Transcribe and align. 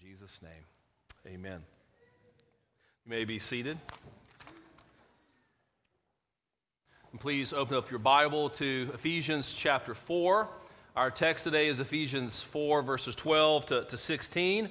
In 0.00 0.08
Jesus' 0.08 0.38
name, 0.42 1.34
amen. 1.34 1.60
You 3.04 3.10
may 3.10 3.24
be 3.24 3.38
seated. 3.38 3.78
And 7.12 7.20
please 7.20 7.52
open 7.52 7.76
up 7.76 7.90
your 7.90 8.00
Bible 8.00 8.50
to 8.50 8.90
Ephesians 8.94 9.52
chapter 9.52 9.94
4. 9.94 10.48
Our 10.96 11.10
text 11.10 11.44
today 11.44 11.68
is 11.68 11.78
Ephesians 11.78 12.40
4, 12.42 12.82
verses 12.82 13.14
12 13.14 13.66
to, 13.66 13.84
to 13.84 13.96
16. 13.96 14.68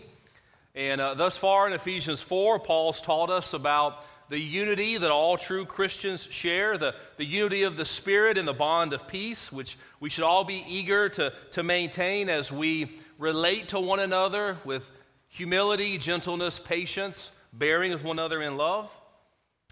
And 0.76 1.00
uh, 1.00 1.14
thus 1.14 1.38
far 1.38 1.68
in 1.68 1.74
Ephesians 1.74 2.22
4, 2.22 2.60
Paul's 2.60 3.02
taught 3.02 3.30
us 3.30 3.54
about 3.54 4.04
the 4.30 4.40
unity 4.40 4.98
that 4.98 5.12
all 5.12 5.38
true 5.38 5.66
Christians 5.66 6.28
share, 6.32 6.78
the, 6.78 6.96
the 7.18 7.26
unity 7.26 7.64
of 7.64 7.78
the 7.78 7.86
Spirit 7.86 8.38
and 8.38 8.48
the 8.48 8.54
bond 8.54 8.92
of 8.92 9.08
peace, 9.08 9.52
which 9.52 9.78
we 10.02 10.10
should 10.10 10.26
all 10.26 10.44
be 10.44 10.66
eager 10.68 11.08
to, 11.10 11.32
to 11.52 11.64
maintain 11.64 12.30
as 12.30 12.52
we 12.52 13.00
relate 13.18 13.70
to 13.70 13.80
one 13.80 14.00
another 14.00 14.58
with 14.66 14.84
humility, 15.34 15.98
gentleness, 15.98 16.60
patience, 16.60 17.32
bearing 17.52 17.92
with 17.92 18.04
one 18.04 18.20
another 18.20 18.44
in 18.44 18.56
love. 18.56 18.88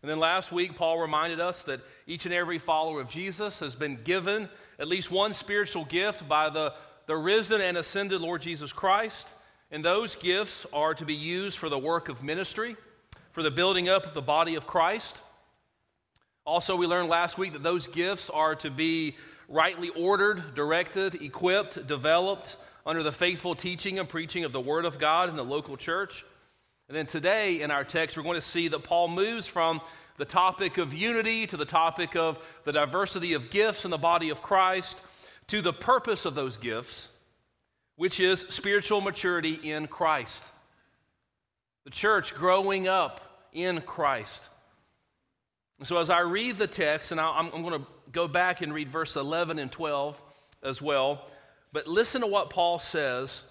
And 0.02 0.10
then 0.10 0.18
last 0.18 0.52
week, 0.52 0.76
Paul 0.76 0.98
reminded 0.98 1.40
us 1.40 1.62
that 1.64 1.82
each 2.08 2.26
and 2.26 2.34
every 2.34 2.58
follower 2.58 3.00
of 3.00 3.08
Jesus 3.08 3.60
has 3.60 3.76
been 3.76 4.00
given 4.04 4.50
at 4.80 4.88
least 4.88 5.12
one 5.12 5.34
spiritual 5.34 5.86
gift 5.86 6.28
by 6.28 6.50
the, 6.50 6.74
the 7.06 7.16
risen 7.16 7.62
and 7.62 7.78
ascended 7.78 8.22
Lord 8.22 8.42
Jesus 8.42 8.74
Christ. 8.74 9.36
And 9.70 9.86
those 9.86 10.16
gifts 10.16 10.66
are 10.74 10.96
to 10.96 11.06
be 11.06 11.14
used 11.14 11.60
for 11.60 11.70
the 11.70 11.78
work 11.78 12.10
of 12.10 12.24
ministry, 12.24 12.76
for 13.32 13.44
the 13.44 13.52
building 13.52 13.88
up 13.88 14.08
of 14.08 14.16
the 14.16 14.22
body 14.22 14.56
of 14.56 14.66
Christ. 14.66 15.22
Also, 16.44 16.76
we 16.76 16.88
learned 16.88 17.08
last 17.08 17.38
week 17.38 17.54
that 17.54 17.62
those 17.62 17.86
gifts 17.86 18.32
are 18.32 18.56
to 18.56 18.72
be 18.72 19.16
rightly 19.48 19.90
ordered, 19.90 20.56
directed, 20.56 21.22
equipped, 21.22 21.86
developed 21.86 22.58
under 22.86 23.04
the 23.04 23.12
faithful 23.12 23.56
teaching 23.56 24.00
and 24.00 24.08
preaching 24.10 24.44
of 24.44 24.52
the 24.52 24.62
Word 24.62 24.86
of 24.86 25.00
God 25.00 25.30
in 25.30 25.36
the 25.36 25.46
local 25.46 25.78
church. 25.78 26.26
And 26.88 26.98
then 26.98 27.06
today 27.06 27.62
in 27.62 27.72
our 27.72 27.84
text, 27.84 28.18
we're 28.18 28.24
going 28.24 28.36
to 28.36 28.42
see 28.42 28.68
that 28.68 28.84
Paul 28.84 29.08
moves 29.08 29.48
from 29.48 29.82
the 30.18 30.26
topic 30.26 30.78
of 30.78 30.94
unity 30.94 31.48
to 31.48 31.58
the 31.58 31.66
topic 31.66 32.16
of 32.16 32.38
the 32.66 32.72
diversity 32.72 33.34
of 33.34 33.50
gifts 33.50 33.86
in 33.86 33.92
the 33.92 33.98
body 33.98 34.30
of 34.30 34.42
Christ 34.42 35.02
to 35.48 35.62
the 35.62 35.74
purpose 35.74 36.26
of 36.26 36.36
those 36.36 36.58
gifts, 36.58 37.08
which 37.96 38.20
is 38.20 38.46
spiritual 38.50 39.02
maturity 39.02 39.54
in 39.54 39.88
Christ. 39.88 40.44
The 41.86 41.92
church 41.92 42.36
growing 42.36 42.88
up 42.88 43.48
in 43.54 43.82
Christ. 43.82 44.50
And 45.80 45.88
so 45.88 45.98
as 45.98 46.10
I 46.10 46.20
read 46.20 46.58
the 46.58 46.68
text, 46.68 47.12
and 47.12 47.20
I'm, 47.20 47.52
I'm 47.54 47.64
going 47.64 47.82
to 47.82 47.88
go 48.12 48.28
back 48.28 48.62
and 48.62 48.74
read 48.74 48.90
verse 48.90 49.16
11 49.16 49.58
and 49.58 49.72
12 49.72 50.22
as 50.62 50.82
well, 50.82 51.26
but 51.74 51.88
listen 51.88 52.22
to 52.22 52.28
what 52.28 52.50
Paul 52.50 52.80
says 52.80 53.44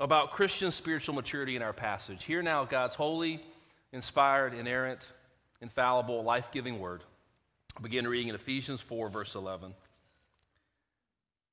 about 0.00 0.32
Christian 0.32 0.70
spiritual 0.70 1.14
maturity 1.14 1.56
in 1.56 1.62
our 1.62 1.72
passage. 1.72 2.24
Hear 2.24 2.42
now 2.42 2.64
God's 2.64 2.94
holy, 2.94 3.42
inspired, 3.92 4.54
inerrant, 4.54 5.08
infallible, 5.60 6.22
life 6.22 6.50
giving 6.52 6.78
word. 6.78 7.02
I'll 7.76 7.82
begin 7.82 8.06
reading 8.06 8.28
in 8.28 8.34
Ephesians 8.34 8.80
4, 8.80 9.08
verse 9.08 9.34
11. 9.34 9.74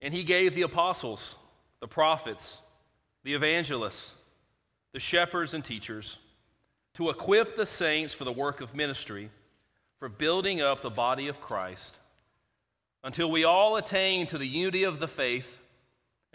And 0.02 0.14
he 0.14 0.24
gave 0.24 0.54
the 0.54 0.64
apostles, 0.64 1.36
the 1.80 1.88
prophets, 1.88 2.58
the 3.24 3.34
evangelists, 3.34 4.12
the 4.94 5.00
shepherds, 5.00 5.54
and 5.54 5.64
teachers 5.64 6.18
to 6.96 7.10
equip 7.10 7.56
the 7.56 7.66
saints 7.66 8.14
for 8.14 8.24
the 8.24 8.32
work 8.32 8.62
of 8.62 8.74
ministry, 8.74 9.30
for 10.00 10.08
building 10.08 10.62
up 10.62 10.82
the 10.82 10.90
body 10.90 11.28
of 11.28 11.42
Christ, 11.42 12.00
until 13.04 13.30
we 13.30 13.44
all 13.44 13.76
attain 13.76 14.28
to 14.28 14.38
the 14.38 14.48
unity 14.48 14.84
of 14.84 15.00
the 15.00 15.08
faith 15.08 15.60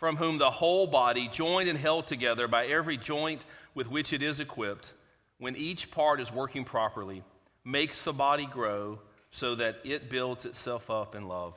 from 0.00 0.16
whom 0.16 0.38
the 0.38 0.50
whole 0.50 0.86
body, 0.86 1.28
joined 1.28 1.68
and 1.68 1.78
held 1.78 2.06
together 2.06 2.48
by 2.48 2.64
every 2.64 2.96
joint 2.96 3.44
with 3.74 3.90
which 3.90 4.14
it 4.14 4.22
is 4.22 4.40
equipped, 4.40 4.94
when 5.36 5.54
each 5.54 5.90
part 5.90 6.22
is 6.22 6.32
working 6.32 6.64
properly, 6.64 7.22
makes 7.66 8.02
the 8.02 8.12
body 8.12 8.46
grow 8.46 8.98
so 9.30 9.54
that 9.54 9.76
it 9.84 10.08
builds 10.08 10.46
itself 10.46 10.88
up 10.88 11.14
in 11.14 11.28
love. 11.28 11.54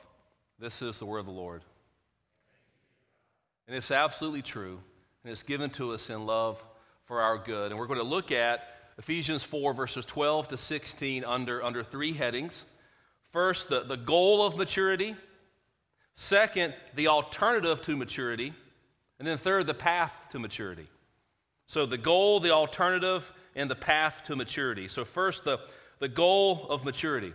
This 0.58 0.82
is 0.82 0.98
the 0.98 1.06
word 1.06 1.20
of 1.20 1.26
the 1.26 1.32
Lord. 1.32 1.62
And 3.66 3.74
it's 3.74 3.90
absolutely 3.90 4.42
true, 4.42 4.78
and 5.24 5.32
it's 5.32 5.42
given 5.42 5.70
to 5.70 5.92
us 5.92 6.10
in 6.10 6.26
love 6.26 6.62
for 7.06 7.22
our 7.22 7.38
good. 7.38 7.70
And 7.70 7.80
we're 7.80 7.86
going 7.86 7.98
to 7.98 8.04
look 8.04 8.30
at 8.30 8.60
Ephesians 8.98 9.42
4, 9.42 9.72
verses 9.72 10.04
12 10.04 10.48
to 10.48 10.58
16, 10.58 11.24
under, 11.24 11.64
under 11.64 11.82
three 11.82 12.12
headings. 12.12 12.62
First, 13.32 13.70
the, 13.70 13.80
the 13.80 13.96
goal 13.96 14.44
of 14.46 14.58
maturity. 14.58 15.16
Second, 16.16 16.74
the 16.94 17.08
alternative 17.08 17.82
to 17.82 17.96
maturity. 17.96 18.52
And 19.18 19.26
then 19.26 19.38
third, 19.38 19.66
the 19.66 19.74
path 19.74 20.12
to 20.30 20.38
maturity. 20.38 20.88
So, 21.66 21.86
the 21.86 21.98
goal, 21.98 22.40
the 22.40 22.50
alternative, 22.50 23.32
and 23.56 23.70
the 23.70 23.76
path 23.76 24.20
to 24.26 24.36
maturity. 24.36 24.88
So, 24.88 25.04
first, 25.04 25.44
the, 25.44 25.58
the 25.98 26.08
goal 26.08 26.66
of 26.68 26.84
maturity. 26.84 27.32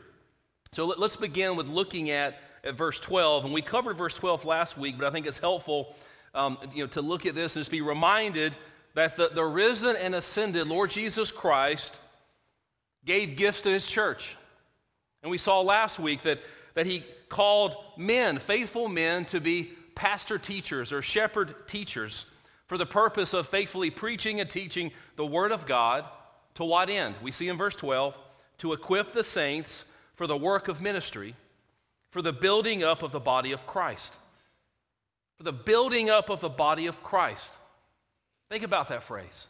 So, 0.73 0.85
let, 0.85 0.99
us 0.99 1.15
begin 1.15 1.55
with 1.55 1.67
looking 1.67 2.11
at, 2.11 2.37
at 2.63 2.75
verse 2.75 2.99
12. 2.99 3.45
And 3.45 3.53
we 3.53 3.61
covered 3.61 3.97
verse 3.97 4.13
12 4.13 4.45
last 4.45 4.77
week, 4.77 4.97
but 4.97 5.07
I 5.07 5.11
think 5.11 5.25
it's 5.25 5.39
helpful 5.39 5.95
um, 6.35 6.57
you 6.73 6.83
know, 6.83 6.87
to 6.91 7.01
look 7.01 7.25
at 7.25 7.35
this 7.35 7.55
and 7.55 7.61
just 7.61 7.71
be 7.71 7.81
reminded 7.81 8.53
that 8.93 9.17
the, 9.17 9.29
the 9.29 9.43
risen 9.43 9.95
and 9.95 10.13
ascended 10.13 10.67
Lord 10.67 10.91
Jesus 10.91 11.31
Christ 11.31 11.99
gave 13.05 13.37
gifts 13.37 13.61
to 13.63 13.69
his 13.69 13.85
church. 13.85 14.35
And 15.23 15.31
we 15.31 15.37
saw 15.37 15.61
last 15.61 15.99
week 15.99 16.23
that, 16.23 16.39
that 16.79 16.87
he 16.87 17.03
called 17.27 17.75
men, 17.97 18.39
faithful 18.39 18.87
men, 18.87 19.25
to 19.25 19.41
be 19.41 19.69
pastor 19.95 20.37
teachers 20.37 20.93
or 20.93 21.01
shepherd 21.01 21.53
teachers 21.67 22.25
for 22.67 22.77
the 22.77 22.85
purpose 22.85 23.33
of 23.33 23.49
faithfully 23.49 23.89
preaching 23.89 24.39
and 24.39 24.49
teaching 24.49 24.89
the 25.17 25.25
Word 25.25 25.51
of 25.51 25.65
God. 25.65 26.05
To 26.55 26.63
what 26.63 26.89
end? 26.89 27.15
We 27.21 27.33
see 27.33 27.49
in 27.49 27.57
verse 27.57 27.75
12 27.75 28.15
to 28.59 28.71
equip 28.71 29.11
the 29.11 29.25
saints 29.25 29.83
for 30.15 30.25
the 30.25 30.37
work 30.37 30.69
of 30.69 30.81
ministry, 30.81 31.35
for 32.11 32.21
the 32.21 32.31
building 32.31 32.81
up 32.81 33.03
of 33.03 33.11
the 33.11 33.19
body 33.19 33.51
of 33.51 33.67
Christ. 33.67 34.13
For 35.35 35.43
the 35.43 35.51
building 35.51 36.09
up 36.09 36.29
of 36.29 36.39
the 36.39 36.47
body 36.47 36.87
of 36.87 37.03
Christ. 37.03 37.51
Think 38.47 38.63
about 38.63 38.87
that 38.87 39.03
phrase. 39.03 39.47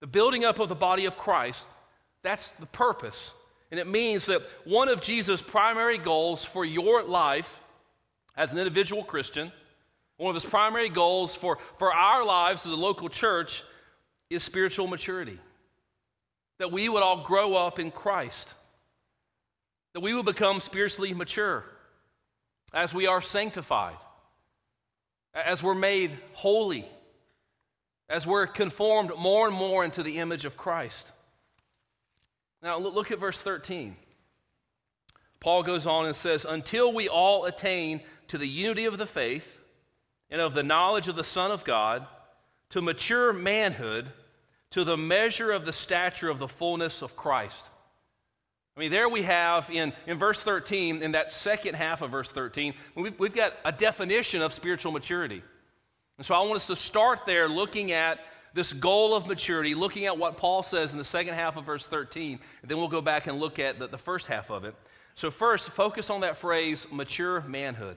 The 0.00 0.06
building 0.06 0.46
up 0.46 0.58
of 0.58 0.70
the 0.70 0.74
body 0.74 1.04
of 1.04 1.18
Christ, 1.18 1.62
that's 2.22 2.52
the 2.52 2.64
purpose. 2.64 3.32
And 3.74 3.80
it 3.80 3.88
means 3.88 4.26
that 4.26 4.42
one 4.62 4.88
of 4.88 5.00
Jesus' 5.00 5.42
primary 5.42 5.98
goals 5.98 6.44
for 6.44 6.64
your 6.64 7.02
life 7.02 7.58
as 8.36 8.52
an 8.52 8.58
individual 8.58 9.02
Christian 9.02 9.50
one 10.16 10.30
of 10.30 10.40
his 10.40 10.48
primary 10.48 10.88
goals 10.88 11.34
for, 11.34 11.58
for 11.76 11.92
our 11.92 12.24
lives 12.24 12.64
as 12.66 12.70
a 12.70 12.76
local 12.76 13.08
church 13.08 13.64
is 14.30 14.44
spiritual 14.44 14.86
maturity. 14.86 15.40
That 16.60 16.70
we 16.70 16.88
would 16.88 17.02
all 17.02 17.24
grow 17.24 17.56
up 17.56 17.80
in 17.80 17.90
Christ. 17.90 18.54
That 19.92 20.02
we 20.02 20.14
would 20.14 20.24
become 20.24 20.60
spiritually 20.60 21.12
mature 21.12 21.64
as 22.72 22.94
we 22.94 23.08
are 23.08 23.20
sanctified, 23.20 23.96
as 25.34 25.60
we're 25.60 25.74
made 25.74 26.16
holy, 26.34 26.86
as 28.08 28.24
we're 28.24 28.46
conformed 28.46 29.10
more 29.18 29.48
and 29.48 29.56
more 29.56 29.84
into 29.84 30.04
the 30.04 30.18
image 30.18 30.44
of 30.44 30.56
Christ. 30.56 31.10
Now, 32.64 32.78
look 32.78 33.10
at 33.10 33.18
verse 33.18 33.38
13. 33.38 33.94
Paul 35.38 35.62
goes 35.62 35.86
on 35.86 36.06
and 36.06 36.16
says, 36.16 36.46
Until 36.48 36.94
we 36.94 37.10
all 37.10 37.44
attain 37.44 38.00
to 38.28 38.38
the 38.38 38.48
unity 38.48 38.86
of 38.86 38.96
the 38.96 39.06
faith 39.06 39.58
and 40.30 40.40
of 40.40 40.54
the 40.54 40.62
knowledge 40.62 41.06
of 41.06 41.14
the 41.14 41.24
Son 41.24 41.50
of 41.50 41.62
God 41.62 42.06
to 42.70 42.80
mature 42.80 43.34
manhood 43.34 44.06
to 44.70 44.82
the 44.82 44.96
measure 44.96 45.52
of 45.52 45.66
the 45.66 45.74
stature 45.74 46.30
of 46.30 46.38
the 46.38 46.48
fullness 46.48 47.02
of 47.02 47.14
Christ. 47.14 47.62
I 48.78 48.80
mean, 48.80 48.90
there 48.90 49.10
we 49.10 49.22
have 49.22 49.68
in, 49.70 49.92
in 50.06 50.18
verse 50.18 50.42
13, 50.42 51.02
in 51.02 51.12
that 51.12 51.32
second 51.32 51.74
half 51.74 52.00
of 52.00 52.10
verse 52.10 52.32
13, 52.32 52.72
we've, 52.96 53.16
we've 53.18 53.34
got 53.34 53.52
a 53.66 53.72
definition 53.72 54.40
of 54.40 54.54
spiritual 54.54 54.90
maturity. 54.90 55.42
And 56.16 56.26
so 56.26 56.34
I 56.34 56.40
want 56.40 56.56
us 56.56 56.66
to 56.68 56.76
start 56.76 57.26
there 57.26 57.46
looking 57.46 57.92
at 57.92 58.20
this 58.54 58.72
goal 58.72 59.14
of 59.14 59.26
maturity, 59.26 59.74
looking 59.74 60.06
at 60.06 60.16
what 60.16 60.36
Paul 60.36 60.62
says 60.62 60.92
in 60.92 60.98
the 60.98 61.04
second 61.04 61.34
half 61.34 61.56
of 61.56 61.64
verse 61.64 61.84
13, 61.84 62.38
and 62.62 62.70
then 62.70 62.78
we'll 62.78 62.88
go 62.88 63.00
back 63.00 63.26
and 63.26 63.38
look 63.38 63.58
at 63.58 63.80
the, 63.80 63.88
the 63.88 63.98
first 63.98 64.28
half 64.28 64.48
of 64.48 64.64
it. 64.64 64.74
So, 65.16 65.30
first, 65.30 65.68
focus 65.70 66.08
on 66.08 66.20
that 66.20 66.36
phrase, 66.36 66.86
mature 66.90 67.40
manhood. 67.42 67.96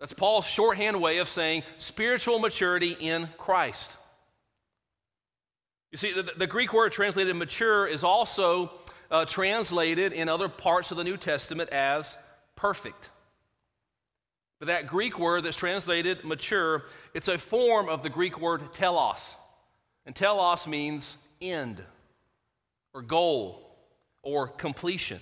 That's 0.00 0.12
Paul's 0.12 0.46
shorthand 0.46 1.00
way 1.00 1.18
of 1.18 1.28
saying 1.28 1.62
spiritual 1.78 2.38
maturity 2.38 2.96
in 2.98 3.28
Christ. 3.38 3.96
You 5.92 5.98
see, 5.98 6.12
the, 6.12 6.24
the 6.36 6.46
Greek 6.46 6.72
word 6.72 6.92
translated 6.92 7.36
mature 7.36 7.86
is 7.86 8.02
also 8.02 8.72
uh, 9.10 9.24
translated 9.26 10.12
in 10.12 10.28
other 10.28 10.48
parts 10.48 10.90
of 10.90 10.96
the 10.96 11.04
New 11.04 11.16
Testament 11.16 11.70
as 11.70 12.16
perfect. 12.56 13.10
But 14.58 14.68
that 14.68 14.86
Greek 14.86 15.18
word 15.18 15.44
that's 15.44 15.56
translated 15.56 16.24
mature, 16.24 16.84
it's 17.12 17.28
a 17.28 17.38
form 17.38 17.88
of 17.88 18.02
the 18.02 18.10
Greek 18.10 18.40
word 18.40 18.72
telos. 18.74 19.34
And 20.06 20.14
telos 20.14 20.66
means 20.66 21.16
end 21.40 21.82
or 22.92 23.02
goal 23.02 23.76
or 24.22 24.48
completion. 24.48 25.20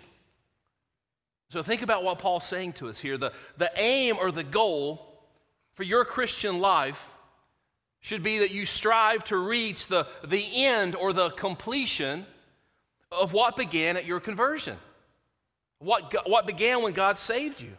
So 1.50 1.62
think 1.62 1.82
about 1.82 2.02
what 2.04 2.18
Paul's 2.18 2.46
saying 2.46 2.74
to 2.74 2.88
us 2.88 2.98
here. 2.98 3.18
The, 3.18 3.32
the 3.58 3.70
aim 3.76 4.16
or 4.18 4.30
the 4.30 4.44
goal 4.44 5.22
for 5.74 5.82
your 5.82 6.04
Christian 6.04 6.60
life 6.60 7.10
should 8.00 8.22
be 8.22 8.38
that 8.38 8.50
you 8.50 8.66
strive 8.66 9.24
to 9.24 9.36
reach 9.36 9.86
the, 9.86 10.06
the 10.26 10.64
end 10.64 10.96
or 10.96 11.12
the 11.12 11.30
completion 11.30 12.26
of 13.10 13.32
what 13.32 13.56
began 13.56 13.96
at 13.96 14.06
your 14.06 14.18
conversion, 14.18 14.76
what, 15.78 16.14
what 16.28 16.46
began 16.46 16.82
when 16.82 16.94
God 16.94 17.18
saved 17.18 17.60
you. 17.60 17.72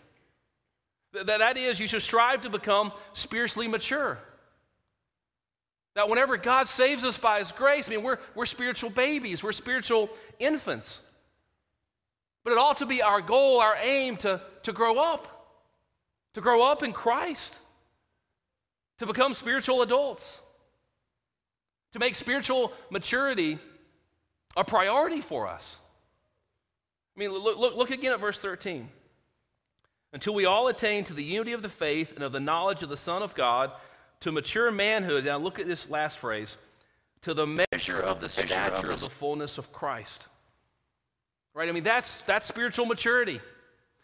That, 1.13 1.27
that 1.27 1.57
is, 1.57 1.79
you 1.79 1.87
should 1.87 2.01
strive 2.01 2.41
to 2.41 2.49
become 2.49 2.91
spiritually 3.13 3.67
mature. 3.67 4.19
That 5.95 6.09
whenever 6.09 6.37
God 6.37 6.67
saves 6.67 7.03
us 7.03 7.17
by 7.17 7.39
His 7.39 7.51
grace, 7.51 7.87
I 7.87 7.91
mean, 7.91 8.03
we're, 8.03 8.17
we're 8.33 8.47
spiritual 8.47 8.89
babies, 8.89 9.43
we're 9.43 9.51
spiritual 9.51 10.09
infants. 10.39 10.99
But 12.43 12.53
it 12.53 12.57
ought 12.57 12.77
to 12.77 12.85
be 12.85 13.01
our 13.01 13.21
goal, 13.21 13.61
our 13.61 13.77
aim 13.81 14.17
to, 14.17 14.41
to 14.63 14.73
grow 14.73 14.97
up, 14.97 15.47
to 16.33 16.41
grow 16.41 16.65
up 16.65 16.81
in 16.83 16.91
Christ, 16.91 17.55
to 18.99 19.05
become 19.05 19.33
spiritual 19.35 19.83
adults, 19.83 20.39
to 21.93 21.99
make 21.99 22.15
spiritual 22.15 22.73
maturity 22.89 23.59
a 24.57 24.63
priority 24.63 25.21
for 25.21 25.47
us. 25.47 25.77
I 27.15 27.19
mean, 27.19 27.31
look, 27.31 27.57
look, 27.57 27.75
look 27.75 27.91
again 27.91 28.13
at 28.13 28.19
verse 28.19 28.39
13. 28.39 28.89
Until 30.13 30.33
we 30.35 30.45
all 30.45 30.67
attain 30.67 31.03
to 31.05 31.13
the 31.13 31.23
unity 31.23 31.51
of 31.53 31.63
the 31.63 31.69
faith 31.69 32.13
and 32.15 32.23
of 32.23 32.31
the 32.31 32.39
knowledge 32.39 32.83
of 32.83 32.89
the 32.89 32.97
Son 32.97 33.23
of 33.23 33.35
God, 33.35 33.71
to 34.23 34.31
mature 34.31 34.71
manhood. 34.71 35.25
Now, 35.25 35.37
look 35.37 35.59
at 35.59 35.67
this 35.67 35.89
last 35.89 36.17
phrase 36.17 36.55
to 37.23 37.33
the 37.33 37.47
measure 37.47 37.99
of 37.99 38.21
the 38.21 38.29
stature 38.29 38.91
of 38.91 39.01
the 39.01 39.09
fullness 39.09 39.57
of 39.57 39.73
Christ. 39.73 40.27
Right? 41.53 41.67
I 41.67 41.71
mean, 41.73 41.83
that's, 41.83 42.21
that's 42.21 42.45
spiritual 42.45 42.85
maturity. 42.85 43.41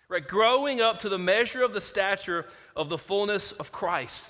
Right? 0.09 0.27
Growing 0.27 0.81
up 0.81 0.99
to 0.99 1.09
the 1.09 1.17
measure 1.17 1.63
of 1.63 1.73
the 1.73 1.81
stature 1.81 2.45
of 2.75 2.89
the 2.89 2.97
fullness 2.97 3.53
of 3.53 3.71
Christ. 3.71 4.25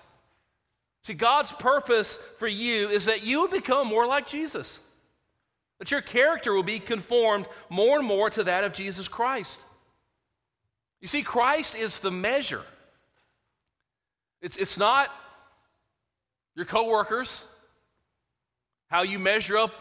See, 1.04 1.14
God's 1.14 1.54
purpose 1.54 2.20
for 2.38 2.48
you 2.48 2.90
is 2.90 3.06
that 3.06 3.24
you 3.24 3.42
would 3.42 3.52
become 3.52 3.88
more 3.88 4.06
like 4.06 4.28
Jesus. 4.28 4.80
That 5.80 5.92
your 5.92 6.02
character 6.02 6.54
will 6.54 6.64
be 6.64 6.80
conformed 6.80 7.48
more 7.70 7.98
and 7.98 8.08
more 8.08 8.30
to 8.32 8.44
that 8.44 8.64
of 8.64 8.74
Jesus 8.74 9.08
Christ. 9.08 9.66
You 11.02 11.08
see, 11.08 11.22
Christ 11.22 11.76
is 11.76 12.00
the 12.00 12.12
measure. 12.12 12.64
It's, 14.42 14.58
it's 14.58 14.78
not 14.78 15.10
your 16.56 16.66
coworkers, 16.66 17.44
how 18.88 19.04
you 19.04 19.20
measure 19.20 19.58
up 19.58 19.72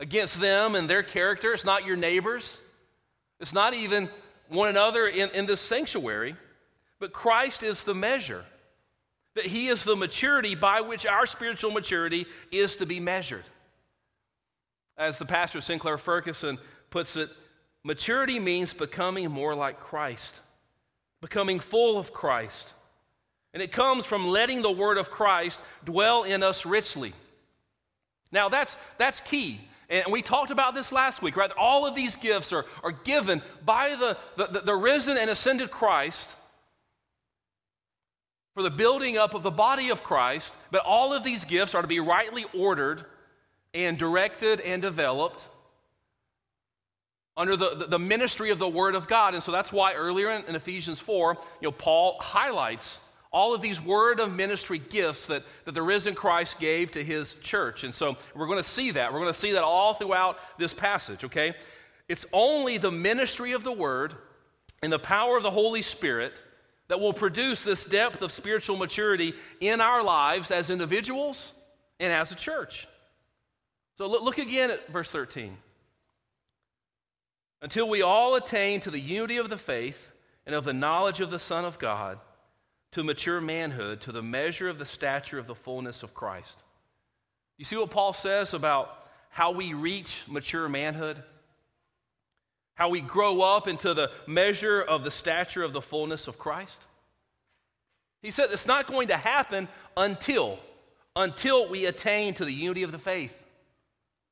against 0.00 0.40
them 0.40 0.74
and 0.74 0.88
their 0.88 1.02
character. 1.02 1.52
It's 1.52 1.64
not 1.64 1.84
your 1.84 1.96
neighbors. 1.96 2.58
It's 3.40 3.52
not 3.52 3.74
even 3.74 4.08
one 4.48 4.68
another 4.68 5.06
in, 5.06 5.30
in 5.30 5.46
this 5.46 5.60
sanctuary. 5.60 6.36
But 6.98 7.12
Christ 7.12 7.62
is 7.62 7.84
the 7.84 7.94
measure. 7.94 8.44
That 9.34 9.46
He 9.46 9.68
is 9.68 9.84
the 9.84 9.96
maturity 9.96 10.54
by 10.54 10.80
which 10.80 11.06
our 11.06 11.26
spiritual 11.26 11.70
maturity 11.70 12.26
is 12.50 12.76
to 12.76 12.86
be 12.86 13.00
measured. 13.00 13.44
As 14.96 15.18
the 15.18 15.26
pastor 15.26 15.60
Sinclair 15.60 15.98
Ferguson 15.98 16.58
puts 16.90 17.16
it, 17.16 17.30
maturity 17.86 18.40
means 18.40 18.74
becoming 18.74 19.30
more 19.30 19.54
like 19.54 19.78
Christ, 19.78 20.40
becoming 21.20 21.60
full 21.60 21.98
of 21.98 22.12
Christ. 22.12 22.72
And 23.54 23.62
it 23.62 23.70
comes 23.70 24.04
from 24.04 24.26
letting 24.26 24.60
the 24.60 24.70
word 24.72 24.98
of 24.98 25.10
Christ 25.10 25.60
dwell 25.84 26.24
in 26.24 26.42
us 26.42 26.66
richly. 26.66 27.14
Now, 28.32 28.48
that's, 28.48 28.76
that's 28.98 29.20
key. 29.20 29.60
And 29.88 30.06
we 30.10 30.20
talked 30.20 30.50
about 30.50 30.74
this 30.74 30.90
last 30.90 31.22
week, 31.22 31.36
right? 31.36 31.50
All 31.56 31.86
of 31.86 31.94
these 31.94 32.16
gifts 32.16 32.52
are, 32.52 32.66
are 32.82 32.90
given 32.90 33.40
by 33.64 33.94
the, 33.94 34.18
the, 34.36 34.60
the 34.62 34.74
risen 34.74 35.16
and 35.16 35.30
ascended 35.30 35.70
Christ 35.70 36.28
for 38.54 38.64
the 38.64 38.70
building 38.70 39.16
up 39.16 39.32
of 39.32 39.44
the 39.44 39.50
body 39.52 39.90
of 39.90 40.02
Christ. 40.02 40.52
But 40.72 40.82
all 40.84 41.12
of 41.12 41.22
these 41.22 41.44
gifts 41.44 41.72
are 41.72 41.82
to 41.82 41.88
be 41.88 42.00
rightly 42.00 42.46
ordered 42.52 43.04
and 43.72 43.96
directed 43.96 44.60
and 44.60 44.82
developed 44.82 45.44
under 47.36 47.56
the, 47.56 47.86
the, 47.88 47.98
ministry 47.98 48.50
of 48.50 48.58
the 48.58 48.68
Word 48.68 48.94
of 48.94 49.06
God. 49.06 49.34
And 49.34 49.42
so 49.42 49.52
that's 49.52 49.72
why 49.72 49.94
earlier 49.94 50.30
in, 50.30 50.44
in, 50.46 50.54
Ephesians 50.54 50.98
4, 50.98 51.36
you 51.60 51.68
know, 51.68 51.72
Paul 51.72 52.16
highlights 52.20 52.98
all 53.30 53.54
of 53.54 53.60
these 53.60 53.80
word 53.80 54.18
of 54.20 54.34
ministry 54.34 54.78
gifts 54.78 55.26
that, 55.26 55.44
that 55.66 55.72
the 55.72 55.82
risen 55.82 56.14
Christ 56.14 56.58
gave 56.58 56.92
to 56.92 57.04
his 57.04 57.34
church. 57.42 57.84
And 57.84 57.94
so 57.94 58.16
we're 58.34 58.46
going 58.46 58.62
to 58.62 58.68
see 58.68 58.92
that. 58.92 59.12
We're 59.12 59.20
going 59.20 59.32
to 59.32 59.38
see 59.38 59.52
that 59.52 59.62
all 59.62 59.94
throughout 59.94 60.38
this 60.58 60.72
passage, 60.72 61.24
okay? 61.24 61.54
It's 62.08 62.24
only 62.32 62.78
the 62.78 62.90
ministry 62.90 63.52
of 63.52 63.64
the 63.64 63.72
Word 63.72 64.14
and 64.82 64.92
the 64.92 64.98
power 64.98 65.36
of 65.36 65.42
the 65.42 65.50
Holy 65.50 65.82
Spirit 65.82 66.40
that 66.88 67.00
will 67.00 67.12
produce 67.12 67.64
this 67.64 67.84
depth 67.84 68.22
of 68.22 68.32
spiritual 68.32 68.76
maturity 68.76 69.34
in 69.60 69.80
our 69.80 70.02
lives 70.02 70.50
as 70.50 70.70
individuals 70.70 71.52
and 71.98 72.12
as 72.12 72.30
a 72.30 72.34
church. 72.36 72.86
So 73.98 74.06
look, 74.06 74.22
look 74.22 74.38
again 74.38 74.70
at 74.70 74.88
verse 74.88 75.10
13. 75.10 75.56
Until 77.62 77.88
we 77.88 78.02
all 78.02 78.34
attain 78.34 78.80
to 78.80 78.90
the 78.90 79.00
unity 79.00 79.38
of 79.38 79.50
the 79.50 79.56
faith 79.56 80.12
and 80.44 80.54
of 80.54 80.64
the 80.64 80.72
knowledge 80.72 81.20
of 81.20 81.30
the 81.30 81.38
Son 81.38 81.64
of 81.64 81.78
God, 81.78 82.18
to 82.92 83.02
mature 83.02 83.40
manhood, 83.40 84.00
to 84.02 84.12
the 84.12 84.22
measure 84.22 84.68
of 84.68 84.78
the 84.78 84.86
stature 84.86 85.38
of 85.38 85.46
the 85.46 85.54
fullness 85.54 86.02
of 86.02 86.14
Christ. 86.14 86.62
You 87.58 87.64
see 87.64 87.76
what 87.76 87.90
Paul 87.90 88.12
says 88.12 88.54
about 88.54 89.08
how 89.28 89.50
we 89.50 89.74
reach 89.74 90.22
mature 90.26 90.68
manhood? 90.68 91.22
How 92.74 92.88
we 92.88 93.00
grow 93.00 93.42
up 93.42 93.68
into 93.68 93.94
the 93.94 94.10
measure 94.26 94.80
of 94.80 95.04
the 95.04 95.10
stature 95.10 95.62
of 95.62 95.72
the 95.72 95.82
fullness 95.82 96.28
of 96.28 96.38
Christ? 96.38 96.80
He 98.22 98.30
said 98.30 98.48
it's 98.50 98.66
not 98.66 98.86
going 98.86 99.08
to 99.08 99.16
happen 99.16 99.68
until 99.96 100.58
until 101.14 101.68
we 101.68 101.86
attain 101.86 102.34
to 102.34 102.44
the 102.44 102.52
unity 102.52 102.82
of 102.82 102.92
the 102.92 102.98
faith 102.98 103.34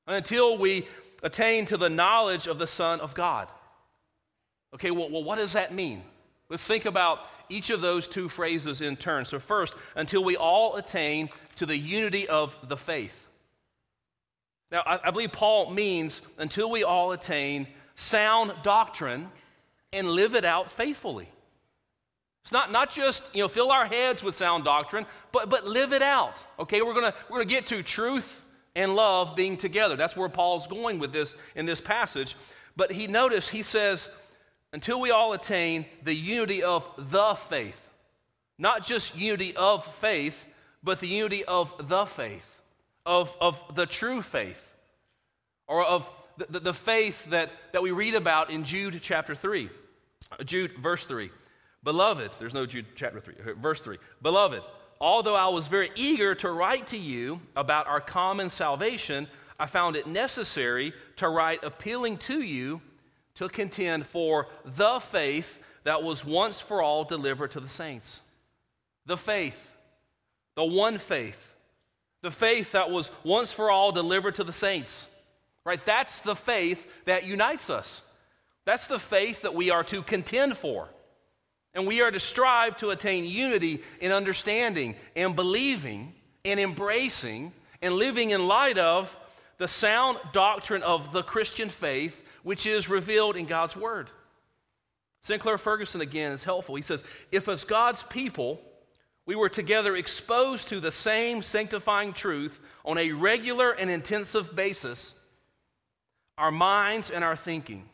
until 0.07 0.59
we 0.59 0.87
attain 1.23 1.66
to 1.66 1.76
the 1.76 1.88
knowledge 1.88 2.47
of 2.47 2.59
the 2.59 2.66
Son 2.66 3.00
of 3.00 3.14
God. 3.14 3.49
Okay, 4.75 4.90
well, 4.90 5.11
well, 5.11 5.23
what 5.23 5.37
does 5.37 5.52
that 5.52 5.73
mean? 5.73 6.02
Let's 6.49 6.64
think 6.64 6.85
about 6.85 7.21
each 7.49 7.71
of 7.71 7.80
those 7.80 8.09
two 8.09 8.28
phrases 8.28 8.80
in 8.80 8.97
turn. 8.97 9.25
So, 9.25 9.38
first, 9.38 9.75
until 9.94 10.25
we 10.25 10.37
all 10.37 10.76
attain 10.76 11.30
to 11.56 11.66
the 11.66 11.76
unity 11.76 12.28
of 12.28 12.56
the 12.68 12.76
faith. 12.76 13.14
Now, 14.71 14.83
I, 14.85 15.00
I 15.04 15.11
believe 15.11 15.33
Paul 15.33 15.71
means 15.71 16.21
until 16.38 16.71
we 16.71 16.83
all 16.83 17.12
attain 17.12 17.68
sound 17.94 18.52
doctrine 18.62 19.30
and 19.92 20.09
live 20.09 20.35
it 20.35 20.44
out 20.44 20.71
faithfully. 20.71 21.28
It's 22.42 22.52
not, 22.52 22.71
not 22.73 22.90
just, 22.90 23.25
you 23.33 23.42
know, 23.42 23.49
fill 23.49 23.71
our 23.71 23.87
heads 23.87 24.23
with 24.23 24.35
sound 24.35 24.64
doctrine, 24.64 25.06
but, 25.33 25.49
but 25.49 25.64
live 25.64 25.92
it 25.92 26.02
out. 26.02 26.37
Okay, 26.59 26.83
we're 26.83 26.92
gonna, 26.92 27.14
we're 27.30 27.38
gonna 27.38 27.47
get 27.47 27.68
to 27.68 27.83
truth 27.83 28.42
and 28.75 28.95
love 28.95 29.37
being 29.37 29.57
together. 29.57 29.97
That's 29.97 30.16
where 30.16 30.28
Paul's 30.28 30.66
going 30.66 30.99
with 30.99 31.12
this 31.12 31.35
in 31.54 31.66
this 31.66 31.81
passage. 31.81 32.37
But 32.76 32.93
he 32.93 33.07
notice 33.07 33.49
he 33.49 33.62
says, 33.62 34.09
until 34.73 35.00
we 35.00 35.12
all 35.12 35.33
attain 35.33 35.87
the 36.02 36.14
unity 36.14 36.62
of 36.62 36.88
the 36.99 37.37
faith. 37.37 37.81
Not 38.59 38.85
just 38.85 39.16
unity 39.16 39.54
of 39.57 39.87
faith, 39.97 40.45
but 40.83 40.99
the 40.99 41.07
unity 41.07 41.45
of 41.45 41.73
the 41.88 42.07
faith, 42.07 42.47
of, 43.07 43.35
of 43.40 43.61
the 43.75 43.87
true 43.87 44.21
faith, 44.21 44.61
or 45.66 45.85
of 45.85 46.11
the, 46.37 46.61
the 46.61 46.75
faith 46.75 47.25
that, 47.26 47.50
that 47.73 47.83
we 47.83 47.93
read 47.93 48.14
about 48.14 48.50
in 48.50 48.64
Jude 48.64 48.99
chapter 49.00 49.35
3. 49.35 49.71
Jude, 50.45 50.73
verse 50.78 51.04
3. 51.04 51.31
Beloved, 51.85 52.33
there's 52.38 52.54
no 52.54 52.66
Jude 52.66 52.87
chapter 52.97 53.21
3, 53.21 53.35
verse 53.61 53.81
3. 53.81 53.99
Beloved, 54.23 54.62
although 55.00 55.36
I 55.36 55.48
was 55.48 55.66
very 55.66 55.90
eager 55.94 56.34
to 56.36 56.50
write 56.50 56.88
to 56.88 56.98
you 56.98 57.40
about 57.56 57.86
our 57.86 58.00
common 58.00 58.50
salvation, 58.50 59.28
I 59.58 59.66
found 59.66 59.96
it 59.96 60.06
necessary 60.06 60.92
to 61.16 61.28
write 61.28 61.62
appealing 61.64 62.18
to 62.18 62.40
you 62.40 62.80
to 63.36 63.48
contend 63.48 64.06
for 64.06 64.48
the 64.64 65.00
faith 65.00 65.58
that 65.84 66.02
was 66.02 66.24
once 66.24 66.60
for 66.60 66.82
all 66.82 67.04
delivered 67.04 67.52
to 67.52 67.60
the 67.60 67.68
saints. 67.68 68.20
The 69.06 69.16
faith, 69.16 69.58
the 70.54 70.64
one 70.64 70.98
faith, 70.98 71.52
the 72.22 72.30
faith 72.30 72.72
that 72.72 72.90
was 72.90 73.10
once 73.22 73.52
for 73.52 73.70
all 73.70 73.92
delivered 73.92 74.36
to 74.36 74.44
the 74.44 74.52
saints. 74.52 75.06
Right? 75.64 75.84
That's 75.84 76.20
the 76.20 76.36
faith 76.36 76.86
that 77.04 77.24
unites 77.24 77.70
us. 77.70 78.02
That's 78.64 78.86
the 78.86 78.98
faith 78.98 79.42
that 79.42 79.54
we 79.54 79.70
are 79.70 79.84
to 79.84 80.02
contend 80.02 80.56
for. 80.56 80.88
And 81.75 81.87
we 81.87 82.00
are 82.00 82.11
to 82.11 82.21
strive 82.21 82.76
to 82.78 82.90
attain 82.90 83.25
unity 83.25 83.83
in 84.00 84.12
understanding 84.12 84.95
and 85.16 85.35
believing 85.35 86.14
and 86.45 86.61
embracing 86.61 87.52
and 87.83 87.95
living 87.95 88.31
in 88.31 88.47
light 88.47 88.78
of 88.78 89.14
the 89.59 89.69
sound 89.69 90.19
doctrine 90.33 90.83
of 90.83 91.12
the 91.12 91.23
Christian 91.23 91.69
faith, 91.69 92.23
which 92.43 92.66
is 92.66 92.88
revealed 92.88 93.37
in 93.37 93.47
God's 93.47 93.76
Word. 93.76 94.11
Sinclair 95.23 95.59
Ferguson 95.59 96.00
again 96.00 96.33
is 96.33 96.45
helpful. 96.45 96.75
He 96.75 96.83
says, 96.83 97.02
If 97.33 97.49
as 97.49 97.64
God's 97.64 98.02
people, 98.04 98.61
we 99.26 99.35
were 99.35 99.49
together 99.49 99.97
exposed 99.97 100.69
to 100.69 100.81
the 100.81 100.93
same 100.93 101.43
sanctifying 101.43 102.12
truth 102.12 102.61
on 102.85 102.99
a 102.99 103.12
regular 103.12 103.73
and 103.73 103.90
intensive 103.90 104.54
basis, 104.54 105.14
our 106.37 106.50
minds 106.50 107.11
and 107.11 107.25
our 107.25 107.37
thinking, 107.37 107.88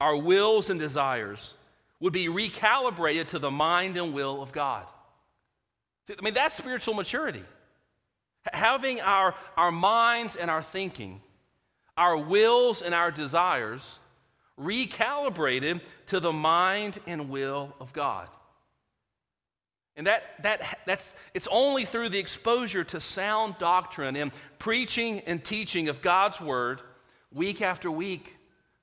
our 0.00 0.16
wills 0.16 0.70
and 0.70 0.80
desires 0.80 1.54
would 2.00 2.12
be 2.12 2.26
recalibrated 2.26 3.28
to 3.28 3.38
the 3.38 3.50
mind 3.50 3.96
and 3.96 4.12
will 4.12 4.42
of 4.42 4.52
God. 4.52 4.86
I 6.08 6.22
mean, 6.22 6.34
that's 6.34 6.56
spiritual 6.56 6.94
maturity. 6.94 7.42
Having 8.52 9.00
our, 9.00 9.34
our 9.56 9.72
minds 9.72 10.36
and 10.36 10.50
our 10.50 10.62
thinking, 10.62 11.22
our 11.96 12.16
wills 12.16 12.82
and 12.82 12.94
our 12.94 13.10
desires 13.10 13.98
recalibrated 14.60 15.80
to 16.06 16.20
the 16.20 16.32
mind 16.32 16.98
and 17.06 17.30
will 17.30 17.74
of 17.80 17.92
God. 17.92 18.28
And 19.96 20.06
that, 20.08 20.24
that, 20.42 20.80
that's, 20.86 21.14
it's 21.34 21.48
only 21.50 21.84
through 21.84 22.08
the 22.08 22.18
exposure 22.18 22.82
to 22.84 23.00
sound 23.00 23.56
doctrine 23.58 24.16
and 24.16 24.32
preaching 24.58 25.20
and 25.20 25.44
teaching 25.44 25.88
of 25.88 26.02
God's 26.02 26.40
Word 26.40 26.82
week 27.32 27.62
after 27.62 27.90
week, 27.90 28.33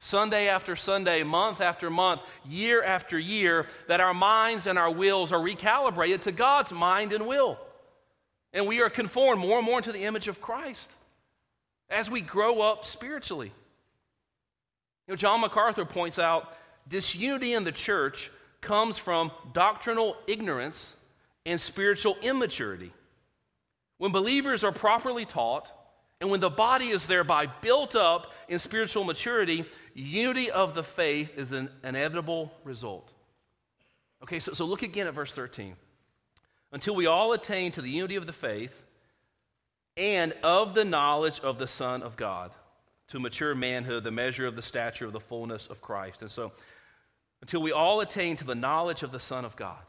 Sunday 0.04 0.50
after 0.50 0.76
Sunday, 0.76 1.22
month 1.22 1.62
after 1.62 1.90
month, 1.90 2.22
year 2.44 2.84
after 2.84 3.20
year, 3.20 3.68
that 3.88 4.02
our 4.02 4.16
minds 4.16 4.66
and 4.66 4.78
our 4.78 4.90
wills 4.90 5.32
are 5.32 5.40
recalibrated 5.40 6.22
to 6.22 6.32
God's 6.32 6.74
mind 6.74 7.14
and 7.14 7.28
will. 7.28 7.60
And 8.52 8.68
we 8.68 8.82
are 8.82 8.90
conformed 8.90 9.40
more 9.40 9.60
and 9.60 9.66
more 9.66 9.78
into 9.78 9.92
the 9.92 10.04
image 10.04 10.28
of 10.28 10.42
Christ 10.42 10.92
as 11.88 12.10
we 12.10 12.22
grow 12.22 12.62
up 12.62 12.86
spiritually. 12.86 13.52
You 15.08 15.14
know, 15.14 15.16
John 15.16 15.40
MacArthur 15.40 15.86
points 15.86 16.18
out 16.18 16.52
disunity 16.88 17.54
in 17.54 17.64
the 17.64 17.72
church 17.72 18.32
comes 18.60 18.98
from 18.98 19.32
doctrinal 19.54 20.18
ignorance 20.26 20.96
and 21.46 21.62
spiritual 21.62 22.18
immaturity. 22.24 22.92
When 24.00 24.12
believers 24.12 24.64
are 24.64 24.72
properly 24.72 25.26
taught, 25.26 25.72
and 26.20 26.30
when 26.30 26.40
the 26.40 26.50
body 26.50 26.90
is 26.90 27.08
thereby 27.08 27.48
built 27.48 27.96
up 27.96 28.32
in 28.48 28.60
spiritual 28.60 29.04
maturity, 29.04 29.66
unity 29.94 30.52
of 30.52 30.74
the 30.74 30.84
faith 30.84 31.38
is 31.38 31.52
an 31.52 31.70
inevitable 31.84 32.52
result. 32.64 33.12
Okay, 34.24 34.40
so, 34.40 34.54
so 34.54 34.66
look 34.66 34.82
again 34.82 35.08
at 35.08 35.14
verse 35.14 35.34
13. 35.34 35.76
Until 36.72 36.96
we 36.96 37.06
all 37.06 37.34
attain 37.34 37.72
to 37.74 37.82
the 37.82 37.90
unity 37.90 38.16
of 38.16 38.26
the 38.26 38.34
faith 38.34 38.84
and 39.98 40.34
of 40.44 40.74
the 40.74 40.86
knowledge 40.86 41.40
of 41.42 41.58
the 41.58 41.68
Son 41.68 42.02
of 42.02 42.16
God, 42.16 42.52
to 43.10 43.20
mature 43.20 43.54
manhood, 43.54 44.06
the 44.06 44.12
measure 44.12 44.48
of 44.48 44.56
the 44.56 44.62
stature 44.62 45.06
of 45.06 45.12
the 45.12 45.20
fullness 45.20 45.68
of 45.68 45.82
Christ. 45.82 46.22
And 46.22 46.32
so, 46.32 46.54
until 47.42 47.62
we 47.62 47.74
all 47.74 48.00
attain 48.00 48.38
to 48.38 48.46
the 48.46 48.56
knowledge 48.56 49.04
of 49.04 49.12
the 49.12 49.20
Son 49.20 49.44
of 49.44 49.56
God 49.56 49.80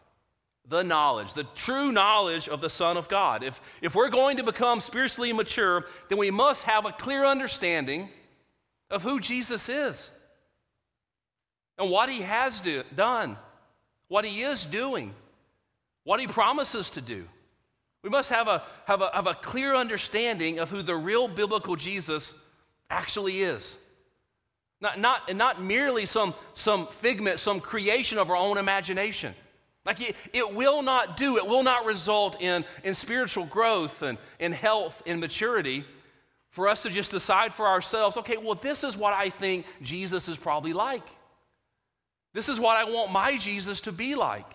the 0.68 0.82
knowledge, 0.82 1.35
the 1.35 1.47
true 1.54 1.90
knowledge 1.90 2.49
of 2.49 2.61
the 2.61 2.71
Son 2.71 2.97
of 2.97 3.09
God. 3.09 3.42
If, 3.42 3.61
if 3.80 3.94
we're 3.94 4.11
going 4.11 4.37
to 4.37 4.44
become 4.44 4.80
spiritually 4.80 5.32
mature, 5.32 5.85
then 6.09 6.18
we 6.18 6.30
must 6.30 6.62
have 6.62 6.87
a 6.87 6.92
clear 6.92 7.25
understanding 7.25 8.09
of 8.92 9.02
who 9.02 9.18
Jesus 9.18 9.68
is 9.68 10.11
and 11.78 11.90
what 11.90 12.08
he 12.08 12.20
has 12.20 12.61
do, 12.61 12.84
done, 12.94 13.37
what 14.06 14.25
he 14.25 14.42
is 14.42 14.64
doing, 14.66 15.14
what 16.04 16.20
he 16.20 16.26
promises 16.26 16.90
to 16.90 17.00
do. 17.00 17.25
We 18.02 18.11
must 18.11 18.30
have 18.30 18.49
a, 18.49 18.62
have, 18.84 19.00
a, 19.00 19.11
have 19.14 19.26
a 19.26 19.34
clear 19.34 19.75
understanding 19.75 20.58
of 20.58 20.70
who 20.70 20.82
the 20.82 20.94
real 20.94 21.26
biblical 21.26 21.75
Jesus 21.75 22.34
actually 22.90 23.40
is. 23.40 23.76
Not, 24.80 24.99
not, 24.99 25.34
not 25.34 25.62
merely 25.62 26.06
some, 26.06 26.34
some 26.54 26.88
figment, 26.88 27.38
some 27.38 27.61
creation 27.61 28.18
of 28.18 28.28
our 28.28 28.37
own 28.37 28.58
imagination. 28.58 29.34
Like 29.87 30.00
it, 30.00 30.16
it 30.32 30.54
will 30.54 30.82
not 30.82 31.16
do, 31.16 31.38
it 31.38 31.46
will 31.46 31.62
not 31.62 31.87
result 31.87 32.40
in, 32.40 32.64
in 32.84 32.94
spiritual 32.94 33.46
growth 33.46 34.02
and 34.02 34.18
in 34.38 34.52
health 34.52 35.00
and 35.06 35.20
maturity 35.20 35.84
for 36.52 36.68
us 36.68 36.82
to 36.82 36.90
just 36.90 37.11
decide 37.11 37.52
for 37.52 37.66
ourselves, 37.66 38.16
okay, 38.18 38.37
well, 38.37 38.54
this 38.54 38.85
is 38.85 38.97
what 38.97 39.12
I 39.12 39.30
think 39.30 39.66
Jesus 39.82 40.28
is 40.28 40.37
probably 40.37 40.73
like. 40.73 41.06
This 42.35 42.49
is 42.49 42.61
what 42.61 42.76
I 42.76 42.85
want 42.85 43.11
my 43.11 43.37
Jesus 43.37 43.80
to 43.82 43.92
be 43.92 44.14
like. 44.14 44.47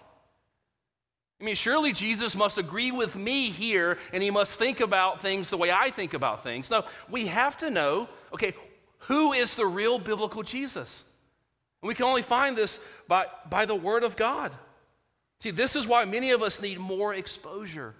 I 1.39 1.43
mean, 1.43 1.55
surely 1.55 1.93
Jesus 1.93 2.35
must 2.35 2.57
agree 2.57 2.91
with 2.91 3.15
me 3.15 3.49
here 3.49 3.97
and 4.11 4.23
he 4.23 4.31
must 4.31 4.57
think 4.57 4.79
about 4.79 5.21
things 5.21 5.49
the 5.49 5.57
way 5.57 5.71
I 5.71 5.91
think 5.91 6.13
about 6.13 6.41
things. 6.41 6.69
No, 6.69 6.85
we 7.09 7.27
have 7.27 7.57
to 7.59 7.69
know, 7.69 8.09
okay, 8.33 8.53
who 8.99 9.33
is 9.33 9.55
the 9.55 9.65
real 9.65 9.99
biblical 9.99 10.41
Jesus? 10.41 11.03
And 11.81 11.87
we 11.87 11.95
can 11.95 12.05
only 12.05 12.23
find 12.23 12.55
this 12.55 12.79
by, 13.07 13.25
by 13.49 13.65
the 13.65 13.75
Word 13.75 14.03
of 14.03 14.15
God. 14.15 14.51
See, 15.41 15.51
this 15.51 15.75
is 15.75 15.87
why 15.87 16.05
many 16.05 16.31
of 16.31 16.41
us 16.41 16.59
need 16.59 16.79
more 16.79 17.13
exposure, 17.13 17.93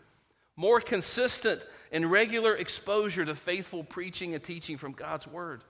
more 0.56 0.82
consistent 0.82 1.63
and 1.91 2.12
regular 2.12 2.56
exposure 2.56 3.25
to 3.25 3.36
faithful 3.36 3.84
preaching 3.84 4.34
and 4.34 4.44
teaching 4.44 4.77
from 4.77 4.94
God's 4.94 5.27
Word. 5.27 5.63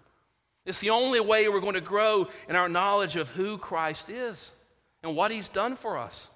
It's 0.65 0.79
the 0.79 0.89
only 0.89 1.19
way 1.19 1.47
we're 1.47 1.61
going 1.61 1.75
to 1.75 1.81
grow 1.81 2.27
in 2.49 2.55
our 2.55 2.69
knowledge 2.69 3.15
of 3.15 3.29
who 3.29 3.57
Christ 3.57 4.09
is 4.09 4.51
and 5.03 5.15
what 5.15 5.31
He's 5.31 5.49
done 5.49 5.75
for 5.75 5.97
us. 5.97 6.27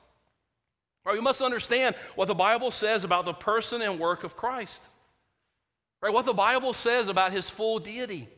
Right, 1.04 1.16
we 1.16 1.22
must 1.22 1.42
understand 1.42 1.96
what 2.16 2.28
the 2.28 2.36
Bible 2.36 2.72
says 2.72 3.04
about 3.04 3.26
the 3.26 3.34
person 3.34 3.82
and 3.82 4.00
work 4.00 4.24
of 4.24 4.38
Christ. 4.38 4.82
Right, 6.02 6.14
what 6.14 6.26
the 6.26 6.34
Bible 6.34 6.74
says 6.74 7.10
about 7.10 7.32
His 7.32 7.50
full 7.50 7.80
deity. 7.80 8.30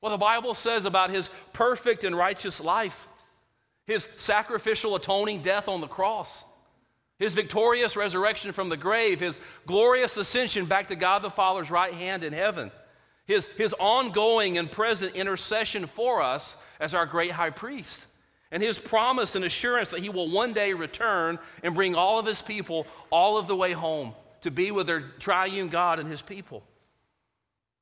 What 0.00 0.10
the 0.10 0.18
Bible 0.18 0.54
says 0.54 0.84
about 0.84 1.10
His 1.10 1.30
perfect 1.52 2.04
and 2.04 2.16
righteous 2.16 2.60
life 2.60 3.08
his 3.86 4.08
sacrificial 4.16 4.94
atoning 4.94 5.42
death 5.42 5.68
on 5.68 5.80
the 5.80 5.88
cross, 5.88 6.44
his 7.22 7.34
victorious 7.34 7.96
resurrection 7.96 8.52
from 8.52 8.68
the 8.68 8.76
grave, 8.76 9.20
his 9.20 9.38
glorious 9.66 10.16
ascension 10.16 10.66
back 10.66 10.88
to 10.88 10.96
God 10.96 11.22
the 11.22 11.30
Father's 11.30 11.70
right 11.70 11.94
hand 11.94 12.24
in 12.24 12.32
heaven, 12.32 12.72
his, 13.26 13.46
his 13.56 13.72
ongoing 13.78 14.58
and 14.58 14.70
present 14.70 15.14
intercession 15.14 15.86
for 15.86 16.20
us 16.20 16.56
as 16.80 16.94
our 16.94 17.06
great 17.06 17.30
high 17.30 17.50
priest, 17.50 18.06
and 18.50 18.62
his 18.62 18.78
promise 18.78 19.36
and 19.36 19.44
assurance 19.44 19.90
that 19.90 20.00
he 20.00 20.08
will 20.08 20.28
one 20.28 20.52
day 20.52 20.72
return 20.72 21.38
and 21.62 21.74
bring 21.74 21.94
all 21.94 22.18
of 22.18 22.26
his 22.26 22.42
people 22.42 22.86
all 23.10 23.38
of 23.38 23.46
the 23.46 23.56
way 23.56 23.70
home 23.70 24.14
to 24.40 24.50
be 24.50 24.72
with 24.72 24.88
their 24.88 25.00
triune 25.00 25.68
God 25.68 26.00
and 26.00 26.10
his 26.10 26.22
people. 26.22 26.64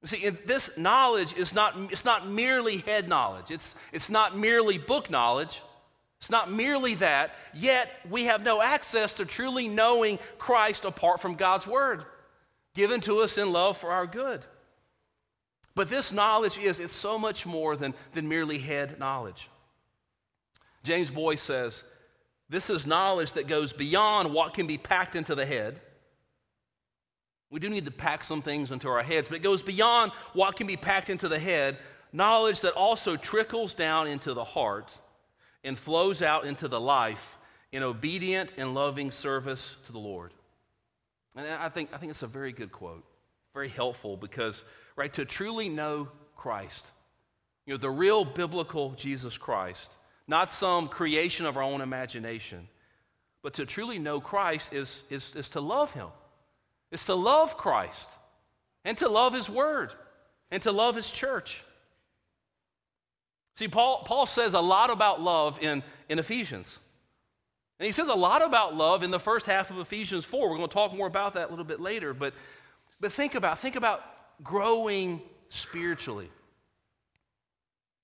See, 0.05 0.29
this 0.29 0.77
knowledge 0.79 1.35
is 1.35 1.55
not, 1.55 1.75
it's 1.91 2.05
not 2.05 2.29
merely 2.29 2.79
head 2.79 3.09
knowledge. 3.09 3.51
It's, 3.51 3.75
it's 3.93 4.09
not 4.09 4.37
merely 4.37 4.79
book 4.79 5.11
knowledge. 5.11 5.61
It's 6.21 6.31
not 6.31 6.53
merely 6.53 6.97
that, 6.97 7.35
yet 7.55 7.91
we 8.09 8.25
have 8.25 8.43
no 8.43 8.61
access 8.61 9.15
to 9.15 9.25
truly 9.25 9.69
knowing 9.69 10.19
Christ 10.39 10.85
apart 10.85 11.21
from 11.21 11.35
God's 11.35 11.67
Word, 11.67 12.05
given 12.75 13.01
to 13.03 13.21
us 13.21 13.39
in 13.39 13.53
love 13.53 13.79
for 13.79 13.91
our 13.91 14.07
good. 14.07 14.45
But 15.75 15.89
this 15.89 16.13
knowledge 16.13 16.59
is 16.59 16.79
it's 16.79 16.93
so 16.93 17.19
much 17.19 17.47
more 17.47 17.75
than, 17.75 17.95
than 18.13 18.29
merely 18.29 18.59
head 18.59 18.99
knowledge. 18.99 19.49
James 20.83 21.11
Boice 21.11 21.41
says, 21.41 21.85
This 22.51 22.69
is 22.69 22.87
knowledge 22.87 23.33
that 23.33 23.47
goes 23.47 23.73
beyond 23.73 24.35
what 24.35 24.53
can 24.53 24.67
be 24.67 24.77
packed 24.77 25.17
into 25.17 25.35
the 25.35 25.47
head. 25.47 25.81
We 27.51 27.61
do 27.61 27.71
need 27.71 27.87
to 27.87 27.91
pack 27.91 28.25
some 28.25 28.43
things 28.43 28.73
into 28.73 28.89
our 28.89 29.03
heads, 29.03 29.29
but 29.29 29.37
it 29.37 29.43
goes 29.43 29.63
beyond 29.63 30.13
what 30.35 30.57
can 30.57 30.67
be 30.67 30.77
packed 30.77 31.09
into 31.09 31.29
the 31.29 31.39
head, 31.39 31.79
knowledge 32.13 32.61
that 32.61 32.75
also 32.75 33.17
trickles 33.17 33.73
down 33.73 34.07
into 34.07 34.35
the 34.35 34.45
heart 34.45 34.95
and 35.65 35.79
flows 35.79 36.23
out 36.23 36.45
into 36.45 36.69
the 36.69 36.81
life 36.81 37.39
in 37.73 37.83
obedient 37.83 38.53
and 38.57 38.75
loving 38.75 39.11
service 39.11 39.77
to 39.87 39.93
the 39.93 39.99
Lord. 39.99 40.33
And 41.37 41.47
I 41.47 41.69
think, 41.69 41.91
I 41.93 41.99
think 41.99 42.11
it's 42.11 42.23
a 42.23 42.27
very 42.27 42.53
good 42.53 42.73
quote, 42.73 43.05
very 43.55 43.69
helpful 43.69 44.17
because, 44.17 44.65
right, 44.97 45.13
to 45.15 45.25
truly 45.25 45.69
know 45.69 46.09
Christ, 46.37 46.91
you 47.67 47.75
know, 47.75 47.79
the 47.79 47.91
real 47.91 48.25
biblical 48.25 48.91
Jesus 48.93 49.39
Christ, 49.39 49.91
not 50.27 50.51
some 50.51 50.89
creation 50.89 51.47
of 51.47 51.57
our 51.57 51.63
own 51.63 51.81
imagination, 51.81 52.69
but 53.43 53.55
to 53.55 53.67
truly 53.67 53.99
know 53.99 54.21
Christ 54.21 54.73
is, 54.73 55.03
is, 55.11 55.35
is 55.37 55.49
to 55.51 55.61
love 55.61 55.93
Him. 55.93 56.09
is 56.91 57.05
to 57.07 57.15
love 57.15 57.57
Christ 57.57 58.09
and 58.85 58.99
to 58.99 59.09
love 59.09 59.33
His 59.35 59.49
Word 59.49 59.93
and 60.51 60.63
to 60.63 60.73
love 60.73 60.97
His 60.97 61.11
church. 61.11 61.63
See, 63.57 63.69
Paul, 63.69 64.03
Paul 64.05 64.27
says 64.27 64.55
a 64.55 64.61
lot 64.61 64.91
about 64.91 65.21
love 65.21 65.59
in, 65.61 65.83
in 66.09 66.19
Ephesians. 66.19 66.79
And 67.79 67.87
he 67.87 67.93
says 67.93 68.09
a 68.09 68.15
lot 68.15 68.45
about 68.45 68.75
love 68.75 69.03
in 69.03 69.11
the 69.11 69.19
first 69.19 69.47
half 69.47 69.71
of 69.71 69.79
Ephesians 69.79 70.25
4. 70.25 70.51
We're 70.51 70.57
going 70.57 70.69
to 70.69 70.73
talk 70.73 70.95
more 70.95 71.07
about 71.07 71.35
that 71.35 71.49
a 71.49 71.51
little 71.51 71.65
bit 71.65 71.81
later. 71.81 72.13
But, 72.13 72.35
but 73.01 73.13
think 73.13 73.35
about, 73.35 73.59
think 73.59 73.77
about 73.77 74.03
growing 74.43 75.23
spiritually. 75.49 76.31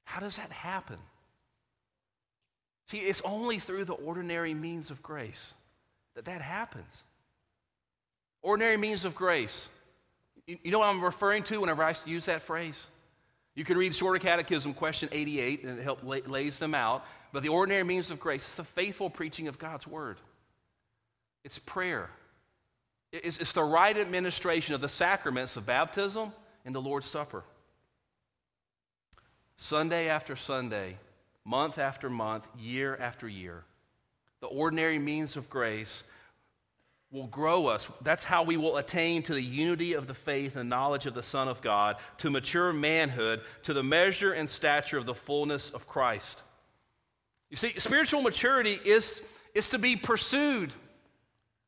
How 0.04 0.20
does 0.20 0.36
that 0.36 0.50
happen? 0.50 0.98
See, 2.88 2.98
it's 2.98 3.20
only 3.22 3.58
through 3.58 3.84
the 3.84 3.94
ordinary 3.94 4.54
means 4.54 4.90
of 4.90 5.02
grace 5.02 5.52
that 6.14 6.24
that 6.24 6.40
happens. 6.40 7.02
Ordinary 8.42 8.76
means 8.76 9.04
of 9.04 9.14
grace. 9.14 9.68
You 10.46 10.70
know 10.70 10.78
what 10.78 10.86
I'm 10.86 11.02
referring 11.02 11.42
to 11.44 11.60
whenever 11.60 11.82
I 11.82 11.94
use 12.04 12.24
that 12.26 12.42
phrase? 12.42 12.78
You 13.56 13.64
can 13.64 13.78
read 13.78 13.94
Shorter 13.94 14.20
Catechism, 14.20 14.74
question 14.74 15.08
88, 15.10 15.64
and 15.64 15.78
it 15.78 15.82
help, 15.82 16.00
lays 16.04 16.58
them 16.58 16.74
out. 16.74 17.04
But 17.32 17.42
the 17.42 17.48
ordinary 17.48 17.84
means 17.84 18.10
of 18.10 18.20
grace 18.20 18.46
is 18.46 18.54
the 18.54 18.64
faithful 18.64 19.10
preaching 19.10 19.48
of 19.48 19.58
God's 19.58 19.86
word. 19.86 20.18
It's 21.42 21.58
prayer. 21.58 22.10
It's, 23.12 23.38
it's 23.38 23.52
the 23.52 23.64
right 23.64 23.96
administration 23.96 24.74
of 24.74 24.82
the 24.82 24.90
sacraments 24.90 25.56
of 25.56 25.64
baptism 25.64 26.32
and 26.66 26.74
the 26.74 26.82
Lord's 26.82 27.06
Supper. 27.06 27.44
Sunday 29.56 30.10
after 30.10 30.36
Sunday, 30.36 30.98
month 31.44 31.78
after 31.78 32.10
month, 32.10 32.46
year 32.58 32.94
after 33.00 33.26
year, 33.26 33.64
the 34.40 34.48
ordinary 34.48 34.98
means 34.98 35.38
of 35.38 35.48
grace 35.48 36.04
will 37.10 37.26
grow 37.28 37.66
us. 37.66 37.88
That's 38.02 38.24
how 38.24 38.42
we 38.42 38.56
will 38.56 38.76
attain 38.76 39.22
to 39.24 39.34
the 39.34 39.42
unity 39.42 39.92
of 39.92 40.06
the 40.06 40.14
faith 40.14 40.56
and 40.56 40.68
knowledge 40.68 41.06
of 41.06 41.14
the 41.14 41.22
Son 41.22 41.48
of 41.48 41.62
God, 41.62 41.96
to 42.18 42.30
mature 42.30 42.72
manhood, 42.72 43.42
to 43.62 43.72
the 43.72 43.82
measure 43.82 44.32
and 44.32 44.50
stature 44.50 44.98
of 44.98 45.06
the 45.06 45.14
fullness 45.14 45.70
of 45.70 45.86
Christ. 45.86 46.42
You 47.50 47.56
see, 47.56 47.78
spiritual 47.78 48.22
maturity 48.22 48.78
is, 48.84 49.20
is 49.54 49.68
to 49.68 49.78
be 49.78 49.96
pursued. 49.96 50.72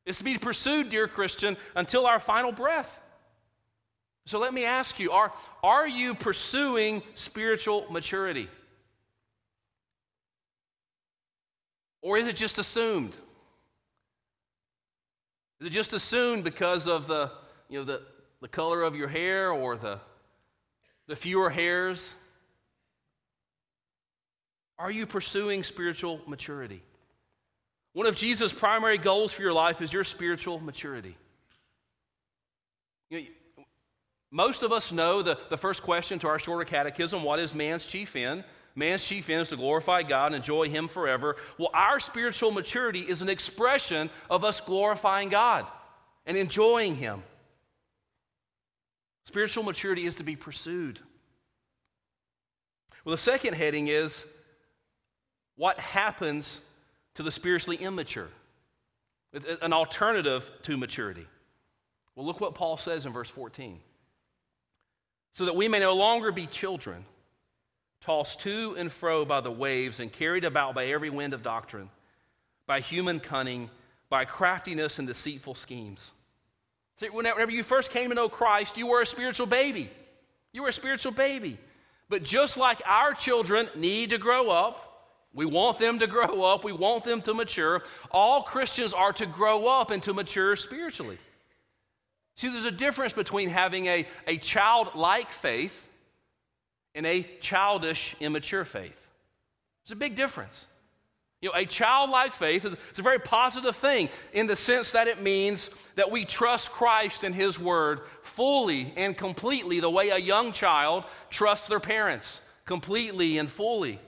It's 0.05 0.17
to 0.17 0.23
be 0.23 0.37
pursued, 0.37 0.89
dear 0.89 1.07
Christian, 1.07 1.55
until 1.75 2.05
our 2.05 2.19
final 2.19 2.51
breath. 2.51 2.99
So 4.25 4.39
let 4.39 4.53
me 4.53 4.65
ask 4.65 4.99
you 4.99 5.11
are, 5.11 5.33
are 5.63 5.87
you 5.87 6.13
pursuing 6.13 7.01
spiritual 7.15 7.85
maturity? 7.89 8.49
Or 12.01 12.17
is 12.17 12.27
it 12.27 12.35
just 12.35 12.57
assumed? 12.57 13.15
Is 15.59 15.67
it 15.67 15.71
just 15.71 15.93
assumed 15.93 16.43
because 16.43 16.87
of 16.87 17.07
the, 17.07 17.31
you 17.67 17.79
know, 17.79 17.85
the, 17.85 18.01
the 18.41 18.47
color 18.47 18.81
of 18.83 18.95
your 18.95 19.09
hair 19.09 19.51
or 19.51 19.75
the, 19.75 19.99
the 21.07 21.15
fewer 21.15 21.49
hairs? 21.49 22.13
Are 24.77 24.89
you 24.89 25.05
pursuing 25.05 25.63
spiritual 25.63 26.21
maturity? 26.25 26.81
One 27.93 28.05
of 28.05 28.15
Jesus' 28.15 28.53
primary 28.53 28.97
goals 28.97 29.33
for 29.33 29.41
your 29.41 29.51
life 29.51 29.81
is 29.81 29.91
your 29.91 30.05
spiritual 30.05 30.59
maturity. 30.61 31.17
You 33.09 33.19
know, 33.19 33.25
most 34.31 34.63
of 34.63 34.71
us 34.71 34.91
know 34.91 35.21
the, 35.21 35.37
the 35.49 35.57
first 35.57 35.83
question 35.83 36.19
to 36.19 36.27
our 36.27 36.39
shorter 36.39 36.63
catechism 36.63 37.23
what 37.23 37.39
is 37.39 37.53
man's 37.53 37.85
chief 37.85 38.15
end? 38.15 38.45
Man's 38.75 39.03
chief 39.03 39.29
end 39.29 39.41
is 39.41 39.49
to 39.49 39.57
glorify 39.57 40.03
God 40.03 40.27
and 40.27 40.35
enjoy 40.35 40.69
Him 40.69 40.87
forever. 40.87 41.35
Well, 41.57 41.71
our 41.73 41.99
spiritual 41.99 42.51
maturity 42.51 43.01
is 43.01 43.21
an 43.21 43.29
expression 43.29 44.09
of 44.29 44.43
us 44.43 44.61
glorifying 44.61 45.29
God 45.29 45.65
and 46.25 46.37
enjoying 46.37 46.95
Him. 46.95 47.23
Spiritual 49.25 49.63
maturity 49.63 50.05
is 50.05 50.15
to 50.15 50.23
be 50.23 50.35
pursued. 50.35 50.99
Well, 53.03 53.11
the 53.11 53.21
second 53.21 53.53
heading 53.53 53.87
is 53.87 54.23
what 55.55 55.79
happens 55.79 56.61
to 57.15 57.23
the 57.23 57.31
spiritually 57.31 57.77
immature? 57.77 58.29
It's 59.33 59.45
an 59.61 59.73
alternative 59.73 60.49
to 60.63 60.77
maturity. 60.77 61.27
Well, 62.15 62.25
look 62.25 62.41
what 62.41 62.55
Paul 62.55 62.77
says 62.77 63.05
in 63.05 63.13
verse 63.13 63.29
14. 63.29 63.79
So 65.33 65.45
that 65.45 65.55
we 65.55 65.67
may 65.67 65.79
no 65.79 65.93
longer 65.93 66.31
be 66.31 66.47
children 66.47 67.05
tossed 68.01 68.39
to 68.41 68.75
and 68.77 68.91
fro 68.91 69.25
by 69.25 69.41
the 69.41 69.51
waves 69.51 69.99
and 69.99 70.11
carried 70.11 70.45
about 70.45 70.75
by 70.75 70.85
every 70.87 71.09
wind 71.09 71.33
of 71.33 71.43
doctrine, 71.43 71.89
by 72.65 72.79
human 72.79 73.19
cunning, 73.19 73.69
by 74.09 74.25
craftiness 74.25 74.99
and 74.99 75.07
deceitful 75.07 75.55
schemes. 75.55 76.11
See, 76.99 77.07
whenever 77.07 77.51
you 77.51 77.63
first 77.63 77.91
came 77.91 78.09
to 78.09 78.15
know 78.15 78.29
Christ, 78.29 78.77
you 78.77 78.87
were 78.87 79.01
a 79.01 79.05
spiritual 79.05 79.47
baby. 79.47 79.89
You 80.51 80.63
were 80.63 80.69
a 80.69 80.73
spiritual 80.73 81.11
baby. 81.11 81.57
But 82.09 82.23
just 82.23 82.57
like 82.57 82.81
our 82.85 83.13
children 83.13 83.69
need 83.75 84.09
to 84.09 84.17
grow 84.17 84.49
up, 84.49 84.85
we 85.33 85.45
want 85.45 85.77
them 85.77 85.99
to 85.99 86.07
grow 86.07 86.43
up, 86.43 86.63
we 86.63 86.71
want 86.71 87.03
them 87.03 87.21
to 87.21 87.33
mature. 87.33 87.83
All 88.11 88.41
Christians 88.41 88.93
are 88.93 89.13
to 89.13 89.25
grow 89.25 89.67
up 89.67 89.91
and 89.91 90.01
to 90.03 90.13
mature 90.13 90.55
spiritually. 90.55 91.19
See, 92.35 92.49
there's 92.49 92.65
a 92.65 92.71
difference 92.71 93.13
between 93.13 93.49
having 93.49 93.85
a, 93.85 94.07
a 94.25 94.37
childlike 94.37 95.29
faith 95.29 95.88
and 96.95 97.05
a 97.05 97.27
childish, 97.41 98.15
immature 98.19 98.65
faith. 98.65 99.07
There's 99.85 99.93
a 99.93 99.99
big 99.99 100.15
difference. 100.15 100.65
You 101.41 101.49
know, 101.49 101.55
a 101.55 101.65
childlike 101.65 102.33
faith 102.33 102.65
is 102.65 102.99
a 102.99 103.01
very 103.01 103.19
positive 103.19 103.75
thing 103.75 104.09
in 104.33 104.47
the 104.47 104.57
sense 104.57 104.91
that 104.91 105.07
it 105.07 105.21
means 105.21 105.69
that 105.95 106.11
we 106.11 106.25
trust 106.25 106.69
Christ 106.71 107.23
and 107.23 107.33
His 107.33 107.57
Word 107.57 108.01
fully 108.23 108.93
and 108.97 109.17
completely, 109.17 109.79
the 109.79 109.89
way 109.89 110.09
a 110.09 110.17
young 110.17 110.51
child 110.51 111.05
trusts 111.29 111.69
their 111.69 111.79
parents 111.79 112.41
completely 112.65 113.37
and 113.37 113.49
fully. 113.49 113.99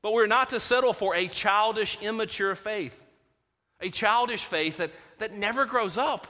But 0.00 0.14
we're 0.14 0.26
not 0.26 0.48
to 0.48 0.60
settle 0.60 0.94
for 0.94 1.14
a 1.14 1.28
childish, 1.28 1.98
immature 2.00 2.54
faith, 2.54 2.98
a 3.80 3.90
childish 3.90 4.44
faith 4.44 4.78
that, 4.78 4.90
that 5.18 5.34
never 5.34 5.66
grows 5.66 5.98
up, 5.98 6.26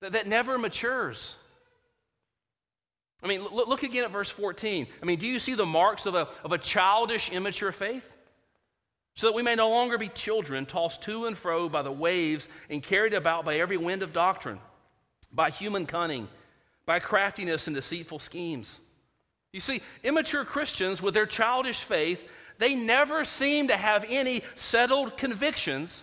that, 0.00 0.12
that 0.12 0.28
never 0.28 0.56
matures. 0.56 1.34
I 3.22 3.26
mean, 3.26 3.42
look, 3.42 3.82
again 3.82 4.04
at 4.04 4.12
verse 4.12 4.30
14. 4.30 4.86
I 5.02 5.06
mean, 5.06 5.18
do 5.18 5.26
you 5.26 5.38
see 5.38 5.54
the 5.54 5.66
marks 5.66 6.06
of 6.06 6.14
a, 6.14 6.28
of 6.44 6.52
a 6.52 6.58
childish, 6.58 7.30
immature 7.30 7.72
faith? 7.72 8.04
So 9.16 9.26
that 9.26 9.34
we 9.34 9.42
may 9.42 9.56
no 9.56 9.70
longer 9.70 9.98
be 9.98 10.08
children, 10.08 10.64
tossed 10.66 11.02
to 11.02 11.26
and 11.26 11.36
fro 11.36 11.68
by 11.68 11.82
the 11.82 11.90
waves 11.90 12.46
and 12.70 12.80
carried 12.80 13.14
about 13.14 13.44
by 13.44 13.56
every 13.56 13.76
wind 13.76 14.04
of 14.04 14.12
doctrine, 14.12 14.60
by 15.32 15.50
human 15.50 15.86
cunning, 15.86 16.28
by 16.86 17.00
craftiness 17.00 17.66
and 17.66 17.74
deceitful 17.74 18.20
schemes. 18.20 18.78
You 19.52 19.60
see, 19.60 19.82
immature 20.04 20.44
Christians 20.44 21.02
with 21.02 21.14
their 21.14 21.26
childish 21.26 21.82
faith, 21.82 22.22
they 22.58 22.76
never 22.76 23.24
seem 23.24 23.68
to 23.68 23.76
have 23.76 24.04
any 24.08 24.42
settled 24.54 25.16
convictions 25.16 26.02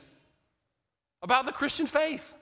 about 1.21 1.45
the 1.45 1.51
Christian 1.54 1.88
faith. 1.88 2.34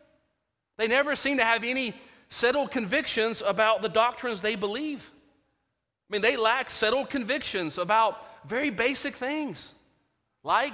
They 0.78 0.88
never 0.88 1.16
seem 1.16 1.38
to 1.38 1.46
have 1.46 1.64
any 1.64 1.94
settled 2.34 2.72
convictions 2.72 3.44
about 3.46 3.84
the 3.84 3.90
doctrines 3.90 4.42
they 4.42 4.56
believe. 4.56 5.12
I 6.10 6.14
mean, 6.14 6.24
they 6.24 6.36
lack 6.36 6.72
settled 6.72 7.12
convictions 7.12 7.78
about 7.78 8.18
very 8.48 8.72
basic 8.72 9.16
things, 9.16 9.74
like 10.44 10.74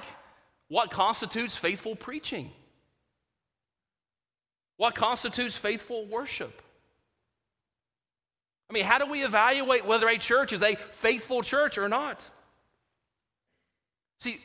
what 0.69 0.89
constitutes 0.89 1.57
faithful 1.57 1.97
preaching, 1.97 2.49
what 4.77 4.95
constitutes 4.95 5.57
faithful 5.57 6.05
worship. 6.05 6.61
I 8.69 8.73
mean, 8.73 8.85
how 8.85 8.97
do 8.97 9.05
we 9.05 9.25
evaluate 9.25 9.85
whether 9.85 10.07
a 10.07 10.17
church 10.17 10.53
is 10.53 10.63
a 10.63 10.75
faithful 10.93 11.41
church 11.41 11.77
or 11.77 11.89
not? 11.89 12.23
See, 14.21 14.39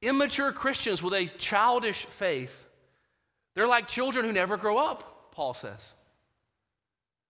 immature 0.00 0.50
Christians 0.50 1.02
with 1.02 1.12
a 1.12 1.26
childish 1.36 2.06
faith, 2.06 2.56
they're 3.54 3.68
like 3.68 3.86
children 3.86 4.24
who 4.24 4.32
never 4.32 4.56
grow 4.56 4.78
up. 4.78 5.10
Paul 5.34 5.52
says. 5.54 5.80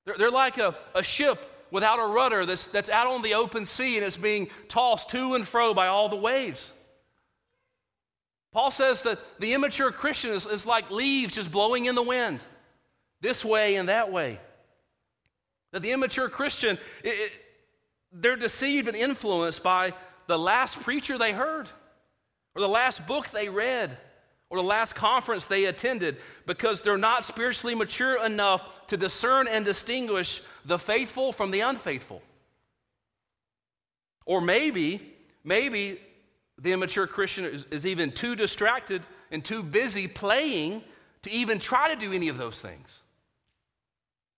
They're, 0.05 0.17
they're 0.19 0.31
like 0.31 0.59
a, 0.59 0.77
a 0.95 1.03
ship 1.03 1.51
without 1.71 1.99
a 1.99 2.07
rudder 2.07 2.47
that's, 2.47 2.67
that's 2.69 2.91
out 2.91 3.07
on 3.07 3.23
the 3.23 3.35
open 3.35 3.67
sea 3.67 3.97
and 3.97 4.05
it's 4.05 4.17
being 4.17 4.49
tossed 4.69 5.11
to 5.11 5.35
and 5.35 5.49
fro 5.49 5.75
by 5.75 5.89
all 5.89 6.09
the 6.09 6.17
waves. 6.17 6.73
Paul 8.53 8.71
says 8.71 9.03
that 9.03 9.19
the 9.41 9.55
immature 9.55 9.91
Christian 9.91 10.31
is, 10.31 10.47
is 10.47 10.67
like 10.67 10.91
leaves 10.91 11.35
just 11.35 11.51
blowing 11.51 11.87
in 11.87 11.97
the 11.97 12.03
wind, 12.03 12.39
this 13.21 13.45
way 13.45 13.77
and 13.77 13.89
that 13.89 14.13
way. 14.13 14.39
That 15.73 15.83
the 15.83 15.91
immature 15.91 16.29
Christian, 16.29 16.79
it, 17.03 17.09
it, 17.09 17.33
they're 18.13 18.37
deceived 18.37 18.87
and 18.87 18.97
influenced 18.97 19.63
by 19.63 19.95
the 20.29 20.39
last 20.39 20.81
preacher 20.81 21.19
they 21.19 21.33
heard 21.33 21.69
or 22.55 22.61
the 22.61 22.69
last 22.69 23.07
book 23.07 23.31
they 23.31 23.49
read 23.49 23.97
or 24.55 24.59
the 24.59 24.63
last 24.63 24.95
conference 24.95 25.47
they 25.47 25.65
attended 25.65 26.17
because 26.47 26.81
they're 26.81 26.97
not 26.97 27.25
spiritually 27.25 27.75
mature 27.75 28.25
enough 28.25 28.87
to 28.87 28.97
discern 28.97 29.49
and 29.49 29.65
distinguish 29.65 30.41
the 30.65 30.79
faithful 30.79 31.33
from 31.33 31.51
the 31.51 31.59
unfaithful. 31.59 32.23
Or 34.27 34.41
maybe, 34.41 35.13
maybe 35.43 35.99
the 36.57 36.73
immature 36.73 37.09
Christian 37.09 37.47
is, 37.47 37.67
is 37.73 37.85
even 37.85 38.13
too 38.13 38.37
distracted 38.37 39.03
and 39.33 39.45
too 39.45 39.65
busy 39.65 40.07
playing 40.07 40.85
to 41.25 41.33
even 41.33 41.59
try 41.59 41.93
to 41.93 41.97
do 41.97 42.13
any 42.13 42.29
of 42.29 42.37
those 42.37 42.61
things, 42.61 43.01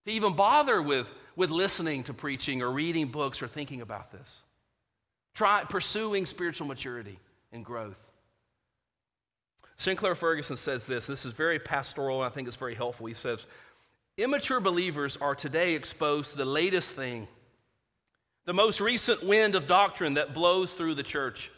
to 0.06 0.12
even 0.12 0.32
bother 0.32 0.80
with, 0.80 1.08
with 1.36 1.50
listening 1.50 2.04
to 2.04 2.14
preaching 2.14 2.62
or 2.62 2.70
reading 2.70 3.08
books 3.08 3.42
or 3.42 3.48
thinking 3.48 3.82
about 3.82 4.12
this. 4.12 4.28
Try 5.34 5.64
pursuing 5.64 6.24
spiritual 6.24 6.66
maturity 6.66 7.18
and 7.52 7.62
growth. 7.62 8.05
Sinclair 9.76 10.14
Ferguson 10.14 10.56
says 10.56 10.84
this. 10.84 11.06
This 11.06 11.24
is 11.24 11.32
very 11.32 11.58
pastoral, 11.58 12.22
and 12.22 12.30
I 12.30 12.34
think 12.34 12.48
it's 12.48 12.56
very 12.56 12.74
helpful. 12.74 13.06
He 13.06 13.14
says, 13.14 13.46
Immature 14.16 14.60
believers 14.60 15.18
are 15.18 15.34
today 15.34 15.74
exposed 15.74 16.30
to 16.30 16.36
the 16.38 16.46
latest 16.46 16.96
thing, 16.96 17.28
the 18.46 18.54
most 18.54 18.80
recent 18.80 19.22
wind 19.22 19.54
of 19.54 19.66
doctrine 19.66 20.14
that 20.14 20.32
blows 20.32 20.72
through 20.72 20.94
the 20.94 21.02
church. 21.02 21.50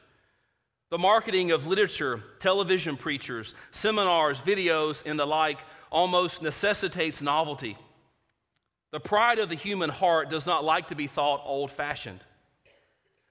The 0.91 0.99
marketing 0.99 1.51
of 1.51 1.67
literature, 1.67 2.23
television 2.41 2.97
preachers, 2.97 3.55
seminars, 3.73 4.39
videos, 4.41 5.03
and 5.05 5.19
the 5.19 5.27
like 5.27 5.59
almost 5.93 6.43
necessitates 6.43 7.21
novelty. 7.21 7.77
The 8.91 9.01
pride 9.01 9.39
of 9.39 9.51
the 9.51 9.55
human 9.55 9.91
heart 9.91 10.31
does 10.31 10.47
not 10.47 10.65
like 10.65 10.89
to 10.89 10.95
be 10.95 11.07
thought 11.07 11.43
old 11.45 11.71
fashioned. 11.71 12.21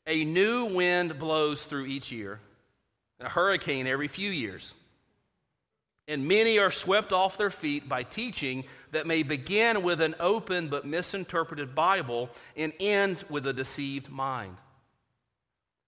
A 0.06 0.24
new 0.24 0.66
wind 0.66 1.18
blows 1.18 1.64
through 1.64 1.88
each 1.88 2.12
year, 2.12 2.40
a 3.20 3.28
hurricane 3.28 3.88
every 3.88 4.08
few 4.08 4.30
years. 4.30 4.76
And 6.08 6.28
many 6.28 6.58
are 6.58 6.72
swept 6.72 7.12
off 7.12 7.38
their 7.38 7.52
feet 7.52 7.90
by 7.90 8.04
teaching 8.04 8.64
that 8.92 9.06
may 9.06 9.24
begin 9.24 9.84
with 9.84 10.02
an 10.02 10.16
open 10.20 10.70
but 10.70 10.86
misinterpreted 10.86 11.76
Bible 11.76 12.30
and 12.56 12.72
end 12.80 13.24
with 13.30 13.46
a 13.46 13.54
deceived 13.54 14.10
mind. 14.10 14.56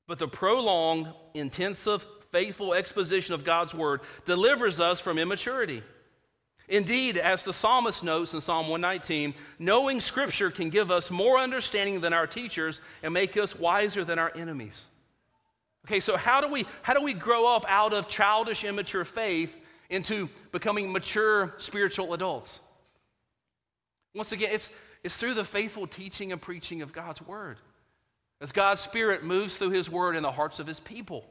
But 0.08 0.20
the 0.20 0.28
prolonged, 0.28 1.08
intensive, 1.34 2.06
faithful 2.32 2.74
exposition 2.74 3.34
of 3.34 3.46
God's 3.46 3.74
Word 3.74 4.02
delivers 4.26 4.80
us 4.80 5.00
from 5.00 5.18
immaturity. 5.18 5.84
Indeed, 6.68 7.18
as 7.18 7.44
the 7.44 7.54
psalmist 7.54 8.04
notes 8.04 8.34
in 8.34 8.42
Psalm 8.42 8.68
119, 8.68 9.34
knowing 9.58 10.02
Scripture 10.02 10.52
can 10.52 10.70
give 10.70 10.92
us 10.92 11.10
more 11.10 11.40
understanding 11.40 12.02
than 12.02 12.14
our 12.14 12.28
teachers 12.28 12.82
and 13.02 13.14
make 13.14 13.38
us 13.38 13.58
wiser 13.58 14.04
than 14.04 14.20
our 14.20 14.32
enemies. 14.36 14.80
Okay, 15.88 16.00
so 16.00 16.18
how 16.18 16.42
do 16.42 16.48
we, 16.48 16.66
how 16.84 16.94
do 16.94 17.02
we 17.02 17.14
grow 17.14 17.48
up 17.48 17.66
out 17.68 17.94
of 17.94 18.08
childish, 18.08 18.64
immature 18.64 19.06
faith 19.06 19.56
into 19.90 20.30
becoming 20.52 20.92
mature 20.92 21.54
spiritual 21.58 22.14
adults? 22.14 22.60
Once 24.16 24.32
again, 24.32 24.50
it's, 24.52 24.70
it's 25.04 25.18
through 25.18 25.34
the 25.34 25.46
faithful 25.46 25.88
teaching 25.88 26.32
and 26.32 26.42
preaching 26.42 26.82
of 26.82 26.92
God's 26.92 27.22
Word. 27.22 27.58
As 28.42 28.52
God's 28.52 28.82
Spirit 28.82 29.24
moves 29.24 29.58
through 29.58 29.72
His 29.72 29.90
Word 29.90 30.16
in 30.16 30.24
the 30.24 30.32
hearts 30.32 30.60
of 30.60 30.68
His 30.68 30.80
people. 30.80 31.26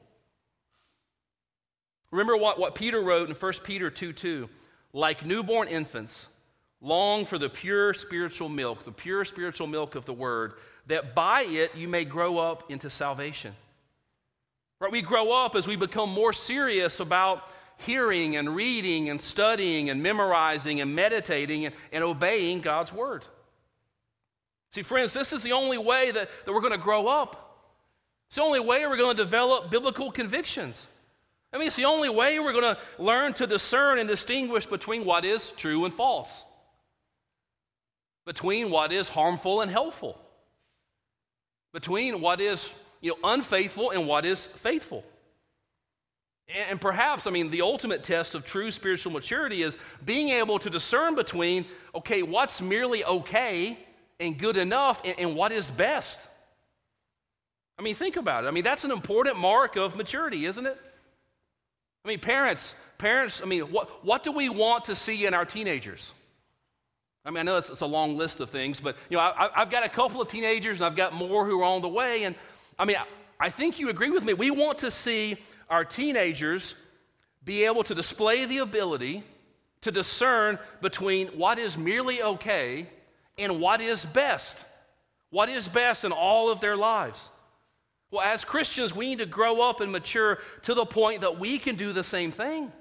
Remember 2.11 2.37
what, 2.37 2.59
what 2.59 2.75
Peter 2.75 3.01
wrote 3.01 3.29
in 3.29 3.35
1 3.35 3.53
Peter 3.64 3.90
2 3.90 4.12
2 4.12 4.49
like 4.92 5.25
newborn 5.25 5.68
infants, 5.68 6.29
long 6.81 7.25
for 7.25 7.38
the 7.38 7.49
pure 7.49 7.92
spiritual 7.92 8.49
milk, 8.49 8.85
the 8.85 8.92
pure 8.92 9.25
spiritual 9.25 9.66
milk 9.66 9.94
of 9.94 10.05
the 10.07 10.12
word, 10.12 10.55
that 10.87 11.14
by 11.14 11.42
it 11.42 11.75
you 11.77 11.87
may 11.88 12.05
grow 12.05 12.38
up 12.38 12.71
into 12.71 12.88
salvation. 12.88 13.55
Right? 14.81 14.90
We 14.90 15.03
grow 15.03 15.33
up 15.33 15.55
as 15.55 15.66
we 15.66 15.77
become 15.77 16.11
more 16.11 16.33
serious 16.33 17.01
about 17.01 17.42
hearing 17.79 18.37
and 18.37 18.55
reading 18.55 19.09
and 19.09 19.21
studying 19.21 19.91
and 19.91 20.03
memorizing 20.03 20.81
and 20.81 20.95
meditating 20.95 21.67
and, 21.67 21.75
and 21.93 22.05
obeying 22.05 22.61
God's 22.61 22.93
word. 22.93 23.25
See, 24.71 24.83
friends, 24.83 25.12
this 25.12 25.33
is 25.33 25.43
the 25.43 25.53
only 25.53 25.79
way 25.79 26.11
that, 26.11 26.29
that 26.45 26.53
we're 26.53 26.61
going 26.61 26.73
to 26.73 26.79
grow 26.79 27.07
up. 27.07 27.45
It's 28.29 28.37
the 28.37 28.43
only 28.43 28.61
way 28.61 28.87
we're 28.87 28.99
going 28.99 29.17
to 29.17 29.23
develop 29.23 29.71
biblical 29.71 30.12
convictions. 30.12 30.87
I 31.53 31.57
mean, 31.57 31.69
it's 31.69 31.77
the 31.77 31.87
only 31.87 32.11
way 32.11 32.38
we're 32.38 32.53
going 32.53 32.75
to 32.75 32.79
learn 32.99 33.33
to 33.35 33.47
discern 33.47 33.99
and 33.99 34.09
distinguish 34.09 34.67
between 34.67 35.05
what 35.05 35.25
is 35.25 35.51
true 35.57 35.87
and 35.87 35.95
false, 35.95 36.31
between 38.27 38.71
what 38.71 38.93
is 38.93 39.09
harmful 39.09 39.62
and 39.62 39.71
helpful, 39.71 40.21
between 41.73 42.21
what 42.21 42.41
is 42.43 42.69
you 43.01 43.12
know, 43.12 43.33
unfaithful 43.33 43.91
and 43.91 44.07
what 44.07 44.27
is 44.27 44.47
faithful. 44.57 45.05
And 46.49 46.81
perhaps, 46.81 47.27
I 47.27 47.31
mean, 47.31 47.51
the 47.51 47.61
ultimate 47.61 48.03
test 48.03 48.35
of 48.35 48.45
true 48.45 48.71
spiritual 48.71 49.13
maturity 49.13 49.63
is 49.63 49.77
being 50.05 50.31
able 50.31 50.59
to 50.61 50.71
discern 50.71 51.15
between, 51.15 51.67
okay, 51.95 52.23
what's 52.23 52.63
merely 52.63 53.05
okay 53.05 53.79
and 54.19 54.39
good 54.39 54.57
enough 54.57 55.03
and, 55.05 55.19
and 55.19 55.37
what 55.37 55.53
is 55.53 55.71
best. 55.71 56.19
I 57.79 57.83
mean, 57.83 57.95
think 57.95 58.17
about 58.17 58.45
it. 58.45 58.49
I 58.49 58.51
mean, 58.51 58.65
that's 58.65 58.85
an 58.85 58.91
important 58.91 59.37
mark 59.37 59.77
of 59.77 59.95
maturity, 59.95 60.47
isn't 60.47 60.67
it? 60.67 60.77
I 62.05 62.09
mean, 62.09 62.19
parents, 62.19 62.75
parents, 62.97 63.41
I 63.43 63.47
mean, 63.47 63.65
what, 63.65 64.05
what 64.05 64.25
do 64.25 64.33
we 64.33 64.49
want 64.49 64.87
to 64.87 64.97
see 64.97 65.27
in 65.27 65.35
our 65.35 65.45
teenagers? 65.45 66.13
I 67.27 67.31
mean, 67.31 67.41
I 67.41 67.43
know 67.43 67.59
it's, 67.59 67.69
it's 67.69 67.83
a 67.83 67.87
long 67.87 68.17
list 68.17 68.41
of 68.41 68.49
things, 68.49 68.81
but, 68.81 68.97
you 69.11 69.19
know, 69.19 69.23
I, 69.23 69.51
have 69.55 69.71
got 69.71 69.85
a 69.85 69.89
couple 69.89 70.23
of 70.23 70.29
teenagers 70.29 70.79
and 70.79 70.87
I've 70.87 70.97
got 70.97 71.13
more 71.13 71.45
who 71.45 71.61
are 71.61 71.65
on 71.65 71.83
the 71.83 71.89
way. 71.89 72.25
And, 72.25 72.35
I 72.79 72.87
mean, 72.87 72.97
I, 72.97 73.05
I 73.39 73.51
think 73.51 73.79
you 73.79 73.91
agree 73.91 74.11
with 74.11 74.25
me. 74.25 74.33
We 74.33 74.51
want 74.51 74.79
to 74.79 74.91
see 74.91 75.37
our 75.69 75.85
teenagers 75.85 76.75
be 77.45 77.65
able 77.65 77.83
to 77.85 77.95
display 77.95 78.45
the 78.45 78.59
ability 78.59 79.23
to 79.83 79.91
discern 79.91 80.59
between 80.81 81.29
what 81.29 81.59
is 81.59 81.79
merely 81.79 82.23
okay 82.23 82.87
and 83.37 83.61
what 83.61 83.81
is 83.81 84.05
best. 84.05 84.65
What 85.31 85.49
is 85.49 85.69
best 85.69 86.05
in 86.05 86.13
all 86.13 86.51
of 86.51 86.61
their 86.61 86.77
lives. 86.77 87.31
Well, 88.11 88.23
as 88.23 88.45
Christians, 88.45 88.95
we 88.95 89.11
need 89.11 89.19
to 89.19 89.27
grow 89.27 89.61
up 89.61 89.81
and 89.81 89.93
mature 89.93 90.39
to 90.63 90.75
the 90.75 90.87
point 90.87 91.21
that 91.21 91.39
we 91.39 91.59
can 91.59 91.77
do 91.77 91.93
the 91.93 92.05
same 92.05 92.33
thing. 92.33 92.73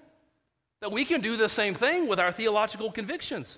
That 0.80 0.92
we 0.92 1.06
can 1.06 1.22
do 1.22 1.36
the 1.36 1.50
same 1.50 1.74
thing 1.74 2.08
with 2.08 2.20
our 2.20 2.32
theological 2.32 2.92
convictions. 2.92 3.58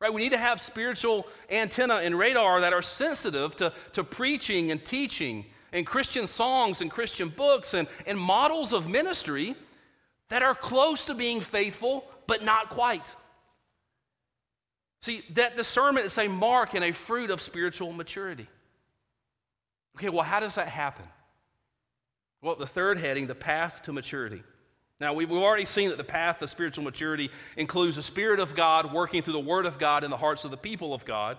Right? 0.00 0.12
We 0.12 0.22
need 0.22 0.32
to 0.32 0.38
have 0.38 0.60
spiritual 0.60 1.26
antenna 1.50 1.96
and 1.96 2.18
radar 2.18 2.60
that 2.60 2.72
are 2.72 2.82
sensitive 2.82 3.56
to, 3.56 3.72
to 3.92 4.04
preaching 4.04 4.70
and 4.70 4.84
teaching 4.84 5.46
and 5.76 5.86
Christian 5.86 6.26
songs 6.26 6.80
and 6.80 6.90
Christian 6.90 7.28
books 7.28 7.74
and, 7.74 7.86
and 8.06 8.18
models 8.18 8.72
of 8.72 8.88
ministry 8.88 9.54
that 10.30 10.42
are 10.42 10.54
close 10.54 11.04
to 11.04 11.14
being 11.14 11.42
faithful, 11.42 12.06
but 12.26 12.42
not 12.42 12.70
quite. 12.70 13.04
See, 15.02 15.22
that 15.34 15.54
discernment 15.54 16.06
is 16.06 16.16
a 16.16 16.28
mark 16.28 16.72
and 16.72 16.82
a 16.82 16.92
fruit 16.92 17.30
of 17.30 17.42
spiritual 17.42 17.92
maturity. 17.92 18.48
Okay, 19.96 20.08
well, 20.08 20.24
how 20.24 20.40
does 20.40 20.54
that 20.54 20.68
happen? 20.68 21.04
Well, 22.40 22.56
the 22.56 22.66
third 22.66 22.98
heading, 22.98 23.26
the 23.26 23.34
path 23.34 23.82
to 23.82 23.92
maturity. 23.92 24.42
Now, 24.98 25.12
we've 25.12 25.30
already 25.30 25.66
seen 25.66 25.90
that 25.90 25.98
the 25.98 26.04
path 26.04 26.38
to 26.38 26.48
spiritual 26.48 26.84
maturity 26.84 27.30
includes 27.58 27.96
the 27.96 28.02
Spirit 28.02 28.40
of 28.40 28.54
God 28.54 28.94
working 28.94 29.22
through 29.22 29.34
the 29.34 29.40
Word 29.40 29.66
of 29.66 29.78
God 29.78 30.04
in 30.04 30.10
the 30.10 30.16
hearts 30.16 30.46
of 30.46 30.50
the 30.50 30.56
people 30.56 30.94
of 30.94 31.04
God. 31.04 31.36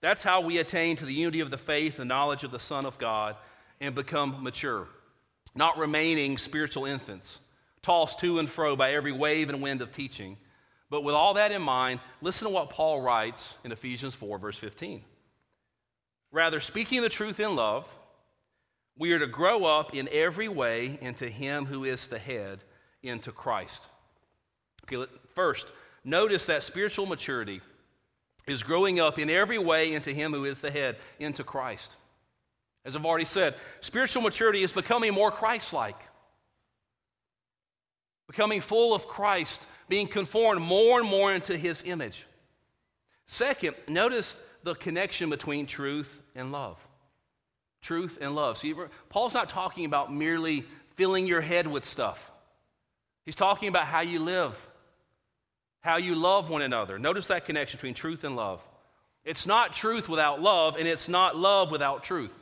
That's 0.00 0.24
how 0.24 0.40
we 0.40 0.58
attain 0.58 0.96
to 0.96 1.04
the 1.04 1.14
unity 1.14 1.40
of 1.40 1.50
the 1.50 1.58
faith 1.58 2.00
and 2.00 2.08
knowledge 2.08 2.42
of 2.42 2.50
the 2.50 2.58
Son 2.58 2.84
of 2.84 2.98
God 2.98 3.36
and 3.80 3.94
become 3.94 4.42
mature, 4.42 4.88
not 5.54 5.78
remaining 5.78 6.38
spiritual 6.38 6.84
infants, 6.84 7.38
tossed 7.82 8.20
to 8.20 8.38
and 8.38 8.48
fro 8.48 8.76
by 8.76 8.92
every 8.92 9.12
wave 9.12 9.48
and 9.48 9.62
wind 9.62 9.82
of 9.82 9.92
teaching. 9.92 10.36
But 10.90 11.02
with 11.02 11.14
all 11.14 11.34
that 11.34 11.52
in 11.52 11.62
mind, 11.62 12.00
listen 12.20 12.46
to 12.46 12.52
what 12.52 12.70
Paul 12.70 13.00
writes 13.00 13.54
in 13.64 13.72
Ephesians 13.72 14.14
4, 14.14 14.38
verse 14.38 14.56
15. 14.56 15.02
Rather, 16.30 16.60
speaking 16.60 17.02
the 17.02 17.08
truth 17.08 17.40
in 17.40 17.56
love, 17.56 17.86
we 18.96 19.12
are 19.12 19.18
to 19.18 19.26
grow 19.26 19.64
up 19.64 19.94
in 19.94 20.08
every 20.10 20.48
way 20.48 20.98
into 21.00 21.28
Him 21.28 21.66
who 21.66 21.84
is 21.84 22.08
the 22.08 22.18
head, 22.18 22.64
into 23.02 23.32
Christ. 23.32 23.86
Okay, 24.84 25.10
first, 25.34 25.70
notice 26.04 26.46
that 26.46 26.62
spiritual 26.62 27.06
maturity 27.06 27.60
is 28.46 28.62
growing 28.62 28.98
up 28.98 29.18
in 29.18 29.30
every 29.30 29.58
way 29.58 29.92
into 29.92 30.12
Him 30.12 30.32
who 30.32 30.44
is 30.44 30.60
the 30.60 30.70
head, 30.70 30.96
into 31.20 31.44
Christ. 31.44 31.96
As 32.88 32.96
I've 32.96 33.04
already 33.04 33.26
said, 33.26 33.54
spiritual 33.82 34.22
maturity 34.22 34.62
is 34.62 34.72
becoming 34.72 35.12
more 35.12 35.30
Christ 35.30 35.74
like, 35.74 36.00
becoming 38.26 38.62
full 38.62 38.94
of 38.94 39.06
Christ, 39.06 39.66
being 39.90 40.08
conformed 40.08 40.62
more 40.62 40.98
and 40.98 41.06
more 41.06 41.30
into 41.34 41.54
His 41.58 41.82
image. 41.84 42.24
Second, 43.26 43.76
notice 43.88 44.38
the 44.62 44.74
connection 44.74 45.28
between 45.28 45.66
truth 45.66 46.22
and 46.34 46.50
love. 46.50 46.78
Truth 47.82 48.16
and 48.22 48.34
love. 48.34 48.56
See, 48.56 48.74
Paul's 49.10 49.34
not 49.34 49.50
talking 49.50 49.84
about 49.84 50.10
merely 50.10 50.64
filling 50.96 51.26
your 51.26 51.42
head 51.42 51.66
with 51.66 51.84
stuff. 51.84 52.18
He's 53.26 53.36
talking 53.36 53.68
about 53.68 53.84
how 53.84 54.00
you 54.00 54.18
live, 54.18 54.54
how 55.82 55.98
you 55.98 56.14
love 56.14 56.48
one 56.48 56.62
another. 56.62 56.98
Notice 56.98 57.26
that 57.26 57.44
connection 57.44 57.76
between 57.76 57.92
truth 57.92 58.24
and 58.24 58.34
love. 58.34 58.62
It's 59.26 59.44
not 59.44 59.74
truth 59.74 60.08
without 60.08 60.40
love, 60.40 60.76
and 60.76 60.88
it's 60.88 61.06
not 61.06 61.36
love 61.36 61.70
without 61.70 62.02
truth. 62.02 62.32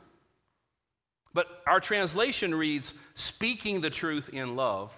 But 1.36 1.62
our 1.68 1.78
translation 1.78 2.52
reads, 2.52 2.92
speaking 3.14 3.80
the 3.80 3.90
truth 3.90 4.30
in 4.30 4.56
love. 4.56 4.90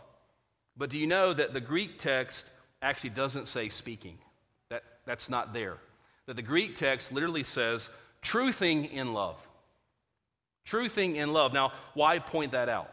But 0.74 0.88
do 0.88 0.98
you 0.98 1.06
know 1.06 1.34
that 1.34 1.52
the 1.52 1.60
Greek 1.60 1.98
text 1.98 2.50
actually 2.80 3.10
doesn't 3.10 3.48
say 3.48 3.68
speaking? 3.68 4.16
That, 4.70 4.84
that's 5.04 5.28
not 5.28 5.52
there 5.52 5.76
that 6.28 6.36
the 6.36 6.42
Greek 6.42 6.76
text 6.76 7.10
literally 7.10 7.42
says 7.42 7.88
truthing 8.22 8.92
in 8.92 9.14
love. 9.14 9.36
Truthing 10.66 11.16
in 11.16 11.32
love. 11.32 11.54
Now, 11.54 11.72
why 11.94 12.18
point 12.18 12.52
that 12.52 12.68
out? 12.68 12.92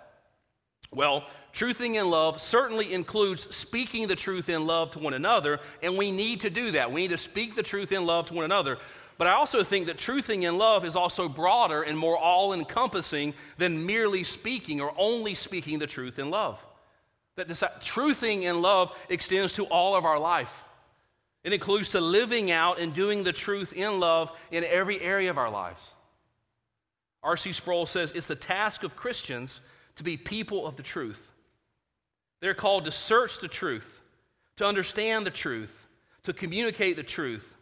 Well, 0.90 1.26
truthing 1.54 1.96
in 1.96 2.10
love 2.10 2.42
certainly 2.42 2.94
includes 2.94 3.54
speaking 3.54 4.08
the 4.08 4.16
truth 4.16 4.48
in 4.48 4.66
love 4.66 4.92
to 4.92 5.00
one 5.00 5.14
another, 5.14 5.60
and 5.84 5.98
we 5.98 6.12
need 6.12 6.42
to 6.42 6.50
do 6.50 6.72
that. 6.72 6.94
We 6.94 7.02
need 7.02 7.10
to 7.10 7.18
speak 7.18 7.56
the 7.56 7.64
truth 7.64 7.92
in 7.92 8.06
love 8.06 8.28
to 8.28 8.34
one 8.34 8.46
another. 8.46 8.78
But 9.18 9.28
I 9.28 9.34
also 9.34 9.64
think 9.64 9.86
that 9.88 9.98
truthing 9.98 10.44
in 10.44 10.58
love 10.58 10.84
is 10.84 10.96
also 10.96 11.30
broader 11.30 11.84
and 11.84 11.98
more 11.98 12.18
all 12.18 12.54
encompassing 12.54 13.34
than 13.58 13.86
merely 13.86 14.24
speaking 14.24 14.82
or 14.82 14.94
only 14.98 15.36
speaking 15.36 15.80
the 15.80 15.88
truth 15.88 16.20
in 16.20 16.30
love. 16.30 16.60
That 17.38 17.48
this 17.48 17.64
uh, 17.64 17.70
truthing 17.82 18.44
in 18.44 18.62
love 18.62 18.92
extends 19.10 19.54
to 19.54 19.66
all 19.66 19.96
of 19.96 20.06
our 20.06 20.20
life. 20.20 20.64
It 21.44 21.54
includes 21.54 21.92
to 21.92 22.02
living 22.02 22.52
out 22.52 22.80
and 22.80 22.94
doing 22.94 23.24
the 23.24 23.32
truth 23.32 23.72
in 23.72 24.00
love 24.00 24.32
in 24.52 24.64
every 24.64 25.00
area 25.00 25.30
of 25.30 25.38
our 25.38 25.50
lives. 25.50 25.92
R.C. 27.24 27.54
Sproul 27.54 27.86
says 27.86 28.12
it's 28.12 28.28
the 28.28 28.36
task 28.36 28.84
of 28.84 28.96
Christians 28.96 29.62
to 29.96 30.04
be 30.04 30.18
people 30.18 30.68
of 30.68 30.76
the 30.76 30.84
truth. 30.84 31.32
They're 32.42 32.54
called 32.54 32.86
to 32.86 32.92
search 32.92 33.40
the 33.40 33.48
truth, 33.48 34.02
to 34.58 34.66
understand 34.66 35.26
the 35.26 35.32
truth, 35.32 35.88
to 36.24 36.34
communicate 36.34 36.96
the 36.96 37.04
truth. 37.04 37.55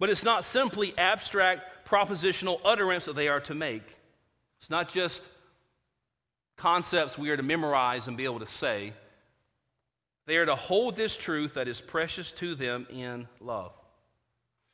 But 0.00 0.10
it's 0.10 0.24
not 0.24 0.44
simply 0.44 0.96
abstract 0.98 1.86
propositional 1.86 2.60
utterance 2.64 3.04
that 3.04 3.14
they 3.14 3.28
are 3.28 3.40
to 3.40 3.54
make. 3.54 3.84
It's 4.58 4.70
not 4.70 4.92
just 4.92 5.22
concepts 6.56 7.16
we 7.16 7.30
are 7.30 7.36
to 7.36 7.42
memorize 7.42 8.08
and 8.08 8.16
be 8.16 8.24
able 8.24 8.40
to 8.40 8.46
say. 8.46 8.94
They 10.26 10.38
are 10.38 10.46
to 10.46 10.56
hold 10.56 10.96
this 10.96 11.16
truth 11.16 11.54
that 11.54 11.68
is 11.68 11.80
precious 11.80 12.32
to 12.32 12.54
them 12.54 12.86
in 12.90 13.28
love. 13.40 13.72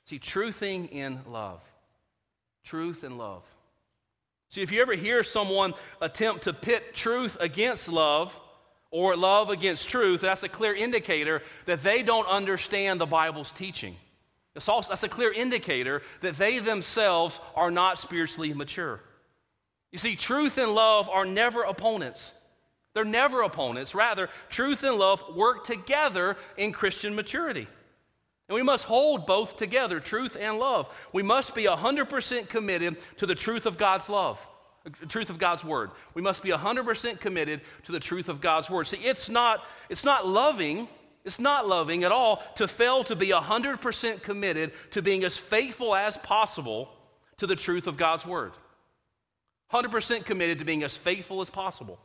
See, 0.07 0.19
truthing 0.21 0.91
in 0.91 1.21
love. 1.29 1.61
Truth 2.65 3.03
and 3.03 3.19
love. 3.19 3.43
See, 4.49 4.63
if 4.63 4.71
you 4.71 4.81
ever 4.81 4.95
hear 4.95 5.25
someone 5.25 5.75
attempt 6.01 6.45
to 6.45 6.53
pit 6.53 6.95
truth 6.95 7.37
against 7.41 7.89
love 7.89 8.39
or 8.93 9.17
love 9.17 9.51
against 9.51 9.89
truth, 9.89 10.21
that's 10.21 10.45
a 10.45 10.49
clear 10.49 10.75
indicator 10.75 11.43
that 11.65 11.83
they 11.83 12.05
don't 12.05 12.29
understand 12.29 13.01
the 13.01 13.07
Bible's 13.07 13.51
teaching. 13.51 13.97
It's 14.57 14.69
also, 14.69 14.89
that's 14.89 15.03
a 15.03 15.09
clear 15.09 15.33
indicator 15.33 16.03
that 16.23 16.37
they 16.37 16.59
themselves 16.59 17.39
are 17.55 17.71
not 17.71 17.99
spiritually 17.99 18.55
mature. 18.55 19.01
You 19.93 19.99
see, 19.99 20.17
truth 20.17 20.59
and 20.59 20.73
love 20.73 21.09
are 21.09 21.25
never 21.25 21.63
opponents. 21.63 22.33
They're 22.95 23.05
never 23.05 23.43
opponents. 23.43 23.95
Rather, 23.95 24.31
truth 24.49 24.83
and 24.83 24.97
love 24.97 25.23
work 25.37 25.65
together 25.65 26.37
in 26.57 26.73
Christian 26.73 27.15
maturity. 27.15 27.69
And 28.49 28.55
we 28.55 28.63
must 28.63 28.85
hold 28.85 29.27
both 29.27 29.57
together, 29.57 30.01
truth 30.01 30.37
and 30.39 30.59
love. 30.59 30.89
We 31.13 31.23
must 31.23 31.55
be 31.55 31.65
100% 31.65 32.49
committed 32.49 32.97
to 33.19 33.27
the 33.27 33.35
truth 33.35 33.67
of 33.67 33.77
God's 33.77 34.09
love, 34.09 34.41
the 35.01 35.07
truth 35.07 35.31
of 35.31 35.39
God's 35.39 35.65
word. 35.65 35.91
We 36.15 36.23
must 36.23 36.43
be 36.43 36.51
100% 36.51 37.21
committed 37.21 37.61
to 37.85 37.93
the 37.93 38.01
truth 38.01 38.29
of 38.29 38.41
God's 38.41 38.71
word. 38.71 38.87
See, 38.87 38.99
it's 38.99 39.29
not, 39.29 39.65
it's 39.91 40.05
not 40.05 40.27
loving, 40.27 40.89
it's 41.27 41.41
not 41.41 41.67
loving 41.67 42.05
at 42.05 42.13
all 42.13 42.43
to 42.55 42.69
fail 42.69 43.03
to 43.05 43.17
be 43.17 43.29
100% 43.29 44.23
committed 44.23 44.73
to 44.93 45.03
being 45.03 45.25
as 45.25 45.37
faithful 45.37 45.95
as 45.95 46.17
possible 46.17 46.89
to 47.39 47.49
the 47.49 47.57
truth 47.57 47.89
of 47.89 47.97
God's 47.97 48.25
word. 48.25 48.53
100% 49.73 50.25
committed 50.25 50.61
to 50.61 50.65
being 50.65 50.85
as 50.85 50.97
faithful 50.97 51.41
as 51.41 51.51
possible. 51.51 51.99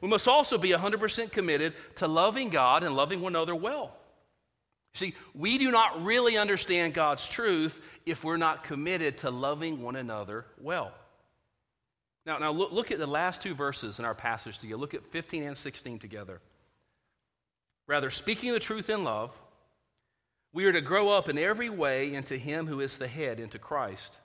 We 0.00 0.08
must 0.08 0.28
also 0.28 0.56
be 0.56 0.70
100% 0.70 1.32
committed 1.32 1.74
to 1.96 2.06
loving 2.06 2.48
God 2.48 2.84
and 2.84 2.94
loving 2.94 3.20
one 3.20 3.32
another 3.32 3.56
well. 3.56 3.92
See, 4.94 5.14
we 5.34 5.58
do 5.58 5.72
not 5.72 6.04
really 6.04 6.38
understand 6.38 6.94
God's 6.94 7.26
truth 7.26 7.80
if 8.06 8.22
we're 8.22 8.36
not 8.36 8.62
committed 8.62 9.18
to 9.18 9.30
loving 9.30 9.82
one 9.82 9.96
another 9.96 10.46
well. 10.60 10.92
Now, 12.24 12.38
now 12.38 12.52
look, 12.52 12.70
look 12.70 12.90
at 12.92 12.98
the 12.98 13.06
last 13.06 13.42
two 13.42 13.54
verses 13.54 13.98
in 13.98 14.04
our 14.04 14.14
passage 14.14 14.58
together. 14.58 14.78
Look 14.78 14.94
at 14.94 15.04
15 15.06 15.42
and 15.42 15.56
16 15.56 15.98
together. 15.98 16.40
Rather, 17.90 18.08
speaking 18.12 18.52
the 18.52 18.60
truth 18.60 18.88
in 18.88 19.02
love, 19.02 19.32
we 20.52 20.64
are 20.64 20.70
to 20.70 20.80
grow 20.80 21.08
up 21.08 21.28
in 21.28 21.36
every 21.36 21.68
way 21.68 22.14
into 22.14 22.38
Him 22.38 22.68
who 22.68 22.78
is 22.78 22.96
the 22.96 23.08
head, 23.08 23.40
into 23.40 23.58
Christ, 23.58 24.16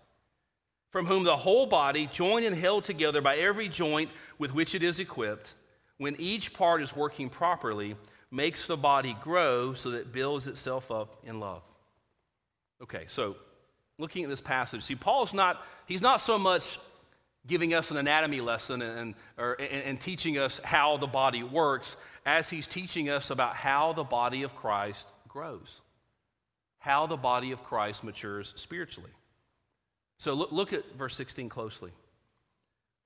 from 0.92 1.08
whom 1.08 1.24
the 1.24 1.36
whole 1.36 1.66
body, 1.66 2.08
joined 2.14 2.46
and 2.46 2.56
held 2.56 2.84
together 2.84 3.22
by 3.22 3.38
every 3.38 3.68
joint 3.68 4.12
with 4.38 4.54
which 4.54 4.76
it 4.76 4.84
is 4.84 5.00
equipped, 5.00 5.56
when 5.98 6.16
each 6.20 6.54
part 6.54 6.84
is 6.84 6.96
working 6.96 7.28
properly, 7.28 7.96
makes 8.30 8.68
the 8.68 8.78
body 8.78 9.18
grow 9.20 9.74
so 9.74 9.90
that 9.90 10.02
it 10.02 10.12
builds 10.12 10.46
itself 10.46 10.92
up 10.92 11.18
in 11.24 11.40
love. 11.40 11.64
Okay, 12.84 13.06
so 13.08 13.36
looking 13.98 14.24
at 14.24 14.30
this 14.30 14.42
passage, 14.42 14.84
see, 14.84 14.94
Paul's 14.94 15.34
not, 15.34 15.66
he's 15.88 16.04
not 16.04 16.22
so 16.22 16.38
much 16.38 16.78
giving 17.48 17.74
us 17.74 17.92
an 17.92 17.98
anatomy 17.98 18.42
lesson 18.42 18.82
and, 18.82 19.16
or, 19.38 19.54
and, 19.54 19.84
and 19.84 20.02
teaching 20.02 20.38
us 20.38 20.60
how 20.64 20.98
the 20.98 21.08
body 21.08 21.44
works 21.44 21.96
as 22.26 22.50
he's 22.50 22.68
teaching 22.68 23.10
us 23.10 23.30
about 23.30 23.56
how 23.56 23.94
the 23.94 24.04
body 24.04 24.44
of 24.44 24.56
Christ 24.56 25.12
grows, 25.28 25.82
how 26.80 27.06
the 27.08 27.18
body 27.18 27.52
of 27.52 27.64
Christ 27.64 28.04
matures 28.04 28.54
spiritually. 28.56 29.12
So 30.18 30.34
look, 30.34 30.52
look 30.52 30.74
at 30.74 30.84
verse 30.98 31.16
16 31.16 31.50
closely. 31.50 31.92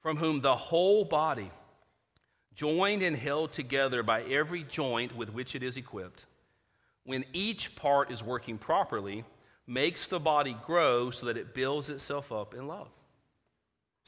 From 0.02 0.16
whom 0.16 0.40
the 0.40 0.56
whole 0.56 1.04
body, 1.04 1.52
joined 2.56 3.02
and 3.02 3.16
held 3.16 3.52
together 3.52 4.04
by 4.04 4.22
every 4.24 4.64
joint 4.64 5.16
with 5.16 5.34
which 5.34 5.56
it 5.56 5.64
is 5.64 5.76
equipped, 5.76 6.26
when 7.04 7.26
each 7.34 7.76
part 7.76 8.12
is 8.12 8.24
working 8.24 8.58
properly, 8.58 9.26
makes 9.68 10.08
the 10.08 10.20
body 10.20 10.58
grow 10.66 11.10
so 11.10 11.26
that 11.26 11.38
it 11.38 11.54
builds 11.54 11.90
itself 11.90 12.32
up 12.32 12.54
in 12.54 12.68
love. 12.68 12.90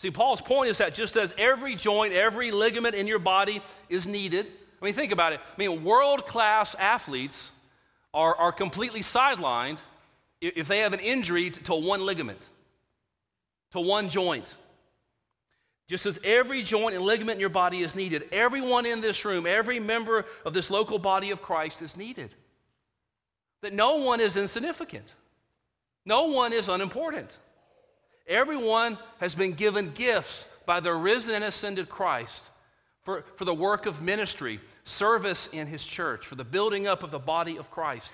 See, 0.01 0.09
Paul's 0.09 0.41
point 0.41 0.67
is 0.67 0.79
that 0.79 0.95
just 0.95 1.15
as 1.15 1.31
every 1.37 1.75
joint, 1.75 2.11
every 2.11 2.49
ligament 2.49 2.95
in 2.95 3.05
your 3.05 3.19
body 3.19 3.61
is 3.87 4.07
needed, 4.07 4.51
I 4.81 4.85
mean, 4.85 4.95
think 4.95 5.11
about 5.11 5.33
it. 5.33 5.39
I 5.39 5.59
mean, 5.59 5.83
world 5.83 6.25
class 6.25 6.73
athletes 6.79 7.51
are, 8.11 8.35
are 8.35 8.51
completely 8.51 9.01
sidelined 9.01 9.77
if 10.41 10.67
they 10.67 10.79
have 10.79 10.93
an 10.93 11.01
injury 11.01 11.51
to, 11.51 11.63
to 11.65 11.75
one 11.75 12.03
ligament, 12.03 12.39
to 13.73 13.79
one 13.79 14.09
joint. 14.09 14.51
Just 15.87 16.07
as 16.07 16.19
every 16.23 16.63
joint 16.63 16.95
and 16.95 17.05
ligament 17.05 17.35
in 17.35 17.39
your 17.39 17.49
body 17.49 17.83
is 17.83 17.93
needed, 17.93 18.23
everyone 18.31 18.87
in 18.87 19.01
this 19.01 19.23
room, 19.23 19.45
every 19.45 19.79
member 19.79 20.25
of 20.45 20.55
this 20.55 20.71
local 20.71 20.97
body 20.97 21.29
of 21.29 21.43
Christ 21.43 21.83
is 21.83 21.95
needed. 21.95 22.33
That 23.61 23.71
no 23.71 23.97
one 23.97 24.19
is 24.19 24.35
insignificant, 24.35 25.13
no 26.07 26.23
one 26.23 26.53
is 26.53 26.69
unimportant. 26.69 27.37
Everyone 28.31 28.97
has 29.19 29.35
been 29.35 29.51
given 29.51 29.91
gifts 29.91 30.45
by 30.65 30.79
the 30.79 30.93
risen 30.93 31.31
and 31.31 31.43
ascended 31.43 31.89
Christ 31.89 32.41
for, 33.01 33.25
for 33.35 33.43
the 33.43 33.53
work 33.53 33.85
of 33.85 34.01
ministry, 34.01 34.61
service 34.85 35.49
in 35.51 35.67
his 35.67 35.83
church, 35.83 36.25
for 36.25 36.35
the 36.35 36.45
building 36.45 36.87
up 36.87 37.03
of 37.03 37.11
the 37.11 37.19
body 37.19 37.57
of 37.57 37.69
Christ. 37.69 38.09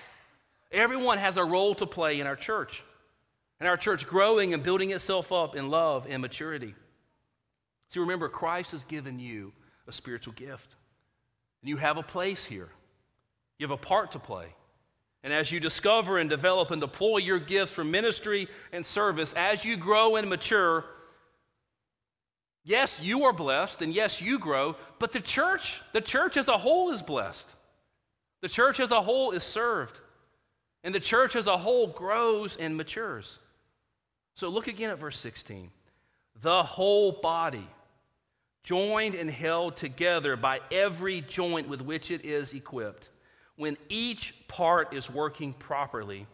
Everyone 0.72 1.18
has 1.18 1.36
a 1.36 1.44
role 1.44 1.76
to 1.76 1.86
play 1.86 2.18
in 2.18 2.26
our 2.26 2.34
church, 2.34 2.82
and 3.60 3.68
our 3.68 3.76
church 3.76 4.08
growing 4.08 4.54
and 4.54 4.62
building 4.64 4.90
itself 4.90 5.30
up 5.30 5.54
in 5.54 5.70
love 5.70 6.04
and 6.10 6.20
maturity. 6.20 6.74
See, 7.90 8.00
remember, 8.00 8.28
Christ 8.28 8.72
has 8.72 8.82
given 8.82 9.20
you 9.20 9.52
a 9.86 9.92
spiritual 9.92 10.34
gift. 10.34 10.74
And 11.62 11.68
you 11.68 11.76
have 11.76 11.96
a 11.96 12.02
place 12.02 12.44
here, 12.44 12.70
you 13.58 13.68
have 13.68 13.78
a 13.78 13.80
part 13.80 14.10
to 14.12 14.18
play. 14.18 14.48
And 15.22 15.32
as 15.32 15.50
you 15.50 15.60
discover 15.60 16.18
and 16.18 16.30
develop 16.30 16.70
and 16.70 16.80
deploy 16.80 17.18
your 17.18 17.38
gifts 17.38 17.72
for 17.72 17.84
ministry 17.84 18.48
and 18.72 18.86
service, 18.86 19.32
as 19.36 19.64
you 19.64 19.76
grow 19.76 20.16
and 20.16 20.28
mature, 20.28 20.84
yes, 22.64 23.00
you 23.00 23.24
are 23.24 23.32
blessed 23.32 23.82
and 23.82 23.92
yes, 23.92 24.20
you 24.20 24.38
grow, 24.38 24.76
but 24.98 25.12
the 25.12 25.20
church, 25.20 25.80
the 25.92 26.00
church 26.00 26.36
as 26.36 26.48
a 26.48 26.58
whole 26.58 26.90
is 26.90 27.02
blessed. 27.02 27.48
The 28.40 28.48
church 28.48 28.78
as 28.78 28.90
a 28.90 29.02
whole 29.02 29.32
is 29.32 29.42
served. 29.42 30.00
And 30.84 30.94
the 30.94 31.00
church 31.00 31.34
as 31.34 31.48
a 31.48 31.58
whole 31.58 31.88
grows 31.88 32.56
and 32.56 32.76
matures. 32.76 33.40
So 34.34 34.48
look 34.48 34.68
again 34.68 34.90
at 34.90 35.00
verse 35.00 35.18
16. 35.18 35.70
The 36.40 36.62
whole 36.62 37.10
body 37.10 37.66
joined 38.62 39.16
and 39.16 39.28
held 39.28 39.76
together 39.76 40.36
by 40.36 40.60
every 40.70 41.22
joint 41.22 41.68
with 41.68 41.82
which 41.82 42.10
it 42.10 42.24
is 42.24 42.52
equipped, 42.52 43.08
when 43.58 43.76
each 43.88 44.32
part 44.46 44.94
is 44.94 45.10
working 45.10 45.52
properly, 45.52 46.26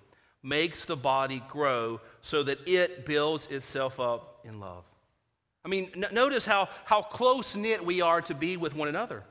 makes 0.42 0.84
the 0.84 0.94
body 0.94 1.42
grow 1.48 2.00
so 2.20 2.42
that 2.42 2.68
it 2.68 3.06
builds 3.06 3.46
itself 3.46 3.98
up 3.98 4.40
in 4.44 4.60
love. 4.60 4.84
I 5.64 5.68
mean, 5.68 5.90
n- 5.96 6.12
notice 6.12 6.44
how, 6.44 6.68
how 6.84 7.00
close 7.00 7.56
knit 7.56 7.84
we 7.84 8.02
are 8.02 8.20
to 8.22 8.34
be 8.34 8.58
with 8.58 8.76
one 8.76 8.88
another. 8.88 9.24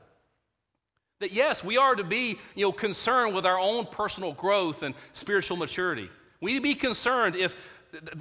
That 1.20 1.30
yes, 1.30 1.62
we 1.62 1.78
are 1.78 1.94
to 1.94 2.02
be 2.02 2.40
you 2.56 2.66
know, 2.66 2.72
concerned 2.72 3.32
with 3.32 3.46
our 3.46 3.60
own 3.60 3.86
personal 3.86 4.32
growth 4.32 4.82
and 4.82 4.96
spiritual 5.12 5.56
maturity. 5.56 6.10
We 6.40 6.52
need 6.52 6.58
to 6.58 6.62
be 6.62 6.74
concerned 6.74 7.36
if 7.36 7.54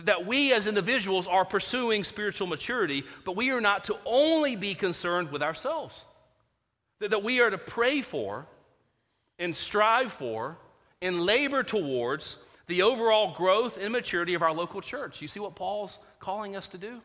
that 0.05 0.27
we 0.27 0.53
as 0.53 0.67
individuals 0.67 1.25
are 1.25 1.43
pursuing 1.43 2.03
spiritual 2.03 2.45
maturity, 2.45 3.03
but 3.25 3.35
we 3.35 3.49
are 3.49 3.59
not 3.59 3.85
to 3.85 3.97
only 4.05 4.55
be 4.55 4.75
concerned 4.75 5.31
with 5.31 5.41
ourselves. 5.41 6.05
That 6.99 7.23
we 7.23 7.41
are 7.41 7.49
to 7.49 7.57
pray 7.57 8.01
for 8.01 8.45
and 9.43 9.55
strive 9.55 10.11
for 10.13 10.57
and 11.01 11.21
labor 11.21 11.63
towards 11.63 12.37
the 12.67 12.81
overall 12.81 13.35
growth 13.35 13.77
and 13.77 13.91
maturity 13.91 14.35
of 14.35 14.41
our 14.41 14.53
local 14.53 14.79
church. 14.79 15.21
You 15.21 15.27
see 15.27 15.41
what 15.41 15.53
Paul's 15.53 15.99
calling 16.19 16.55
us 16.55 16.69
to 16.69 16.77
do? 16.77 17.01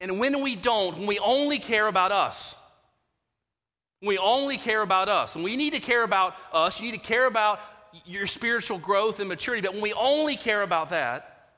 And 0.00 0.18
when 0.18 0.42
we 0.42 0.56
don't, 0.56 0.96
when 0.96 1.06
we 1.06 1.18
only 1.18 1.58
care 1.58 1.86
about 1.86 2.12
us, 2.12 2.54
we 4.00 4.16
only 4.16 4.56
care 4.56 4.80
about 4.80 5.08
us, 5.08 5.34
and 5.34 5.44
we 5.44 5.56
need 5.56 5.72
to 5.72 5.80
care 5.80 6.02
about 6.02 6.34
us, 6.52 6.80
you 6.80 6.86
need 6.86 6.98
to 6.98 7.06
care 7.06 7.26
about 7.26 7.60
your 8.06 8.26
spiritual 8.26 8.78
growth 8.78 9.18
and 9.18 9.28
maturity, 9.28 9.66
but 9.66 9.74
when 9.74 9.82
we 9.82 9.92
only 9.92 10.36
care 10.36 10.62
about 10.62 10.90
that, 10.90 11.50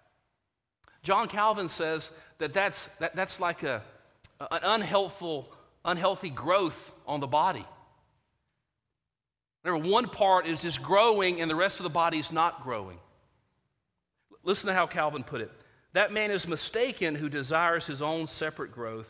John 1.02 1.28
Calvin 1.28 1.68
says 1.68 2.10
that 2.38 2.54
that's, 2.54 2.88
that, 2.98 3.14
that's 3.14 3.40
like 3.40 3.62
a, 3.62 3.82
an 4.40 4.60
unhelpful, 4.62 5.52
unhealthy 5.84 6.30
growth 6.30 6.92
on 7.06 7.20
the 7.20 7.26
body. 7.26 7.66
Remember, 9.62 9.88
one 9.88 10.06
part 10.06 10.46
is 10.46 10.62
just 10.62 10.82
growing 10.82 11.40
and 11.40 11.50
the 11.50 11.54
rest 11.54 11.78
of 11.78 11.84
the 11.84 11.90
body 11.90 12.18
is 12.18 12.32
not 12.32 12.62
growing. 12.62 12.98
Listen 14.42 14.68
to 14.68 14.74
how 14.74 14.86
Calvin 14.86 15.22
put 15.22 15.40
it. 15.40 15.50
That 15.92 16.12
man 16.12 16.30
is 16.30 16.48
mistaken 16.48 17.14
who 17.14 17.28
desires 17.28 17.86
his 17.86 18.00
own 18.00 18.26
separate 18.26 18.72
growth. 18.72 19.08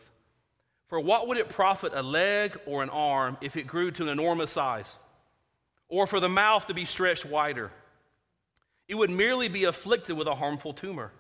For 0.89 0.99
what 0.99 1.29
would 1.29 1.39
it 1.39 1.49
profit 1.49 1.93
a 1.95 2.03
leg 2.03 2.59
or 2.67 2.83
an 2.83 2.91
arm 2.91 3.37
if 3.41 3.57
it 3.57 3.67
grew 3.67 3.93
to 3.93 4.03
an 4.03 4.09
enormous 4.09 4.51
size? 4.51 4.97
Or 5.89 6.07
for 6.07 6.19
the 6.19 6.29
mouth 6.29 6.67
to 6.67 6.75
be 6.75 6.85
stretched 6.85 7.25
wider? 7.25 7.71
It 8.89 8.97
would 8.97 9.11
merely 9.11 9.49
be 9.49 9.65
afflicted 9.65 10.17
with 10.17 10.27
a 10.27 10.35
harmful 10.35 10.73
tumor. 10.73 11.13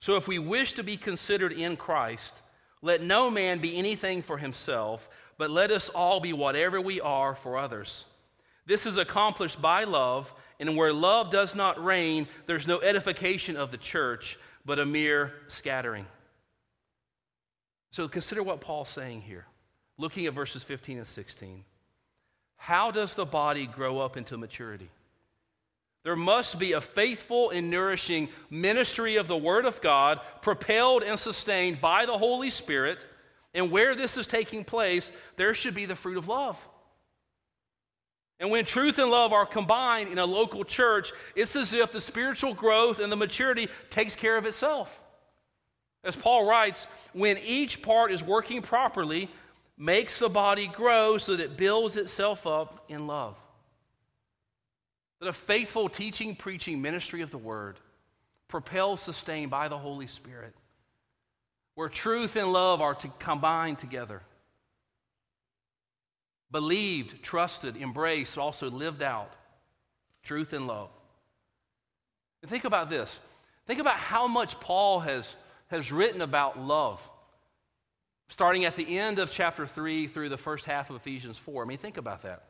So 0.00 0.14
if 0.14 0.28
we 0.28 0.38
wish 0.38 0.74
to 0.74 0.84
be 0.84 0.96
considered 0.96 1.52
in 1.52 1.76
Christ, 1.76 2.40
let 2.82 3.02
no 3.02 3.32
man 3.32 3.58
be 3.58 3.76
anything 3.76 4.22
for 4.22 4.38
himself, 4.38 5.08
but 5.38 5.50
let 5.50 5.72
us 5.72 5.88
all 5.88 6.20
be 6.20 6.32
whatever 6.32 6.80
we 6.80 7.00
are 7.00 7.34
for 7.34 7.58
others. 7.58 8.04
This 8.68 8.84
is 8.84 8.98
accomplished 8.98 9.62
by 9.62 9.84
love, 9.84 10.32
and 10.60 10.76
where 10.76 10.92
love 10.92 11.30
does 11.30 11.54
not 11.54 11.82
reign, 11.82 12.28
there's 12.44 12.66
no 12.66 12.80
edification 12.80 13.56
of 13.56 13.70
the 13.70 13.78
church, 13.78 14.38
but 14.66 14.78
a 14.78 14.84
mere 14.84 15.32
scattering. 15.48 16.04
So 17.92 18.08
consider 18.08 18.42
what 18.42 18.60
Paul's 18.60 18.90
saying 18.90 19.22
here, 19.22 19.46
looking 19.96 20.26
at 20.26 20.34
verses 20.34 20.62
15 20.62 20.98
and 20.98 21.06
16. 21.06 21.64
How 22.58 22.90
does 22.90 23.14
the 23.14 23.24
body 23.24 23.66
grow 23.66 24.00
up 24.00 24.18
into 24.18 24.36
maturity? 24.36 24.90
There 26.04 26.14
must 26.14 26.58
be 26.58 26.72
a 26.72 26.82
faithful 26.82 27.48
and 27.48 27.70
nourishing 27.70 28.28
ministry 28.50 29.16
of 29.16 29.28
the 29.28 29.36
Word 29.36 29.64
of 29.64 29.80
God, 29.80 30.20
propelled 30.42 31.02
and 31.02 31.18
sustained 31.18 31.80
by 31.80 32.04
the 32.04 32.18
Holy 32.18 32.50
Spirit. 32.50 32.98
And 33.54 33.70
where 33.70 33.94
this 33.94 34.18
is 34.18 34.26
taking 34.26 34.62
place, 34.62 35.10
there 35.36 35.54
should 35.54 35.74
be 35.74 35.86
the 35.86 35.96
fruit 35.96 36.18
of 36.18 36.28
love. 36.28 36.58
And 38.40 38.50
when 38.50 38.64
truth 38.64 38.98
and 38.98 39.10
love 39.10 39.32
are 39.32 39.46
combined 39.46 40.10
in 40.10 40.18
a 40.18 40.24
local 40.24 40.64
church, 40.64 41.12
it's 41.34 41.56
as 41.56 41.74
if 41.74 41.90
the 41.90 42.00
spiritual 42.00 42.54
growth 42.54 43.00
and 43.00 43.10
the 43.10 43.16
maturity 43.16 43.68
takes 43.90 44.14
care 44.14 44.36
of 44.36 44.46
itself. 44.46 45.00
As 46.04 46.14
Paul 46.14 46.46
writes, 46.46 46.86
when 47.12 47.36
each 47.38 47.82
part 47.82 48.12
is 48.12 48.22
working 48.22 48.62
properly, 48.62 49.28
makes 49.76 50.18
the 50.18 50.28
body 50.28 50.68
grow 50.68 51.18
so 51.18 51.32
that 51.32 51.42
it 51.42 51.56
builds 51.56 51.96
itself 51.96 52.46
up 52.46 52.84
in 52.88 53.06
love. 53.06 53.36
That 55.20 55.28
a 55.28 55.32
faithful 55.32 55.88
teaching, 55.88 56.36
preaching 56.36 56.80
ministry 56.80 57.22
of 57.22 57.30
the 57.30 57.38
word 57.38 57.78
propels, 58.46 59.02
sustained 59.02 59.50
by 59.50 59.68
the 59.68 59.76
Holy 59.76 60.06
Spirit, 60.06 60.54
where 61.74 61.88
truth 61.88 62.36
and 62.36 62.52
love 62.52 62.80
are 62.80 62.94
to 62.94 63.08
combine 63.18 63.76
together. 63.76 64.22
Believed, 66.50 67.22
trusted, 67.22 67.76
embraced, 67.76 68.38
also 68.38 68.70
lived 68.70 69.02
out. 69.02 69.32
Truth 70.22 70.52
and 70.52 70.66
love. 70.66 70.90
And 72.42 72.50
think 72.50 72.64
about 72.64 72.90
this. 72.90 73.18
Think 73.66 73.80
about 73.80 73.96
how 73.96 74.26
much 74.26 74.58
Paul 74.60 75.00
has, 75.00 75.36
has 75.68 75.92
written 75.92 76.22
about 76.22 76.58
love, 76.58 77.00
starting 78.28 78.64
at 78.64 78.76
the 78.76 78.98
end 78.98 79.18
of 79.18 79.30
chapter 79.30 79.66
3 79.66 80.06
through 80.06 80.30
the 80.30 80.38
first 80.38 80.64
half 80.64 80.88
of 80.88 80.96
Ephesians 80.96 81.36
4. 81.36 81.62
I 81.62 81.66
mean, 81.66 81.78
think 81.78 81.98
about 81.98 82.22
that. 82.22 82.44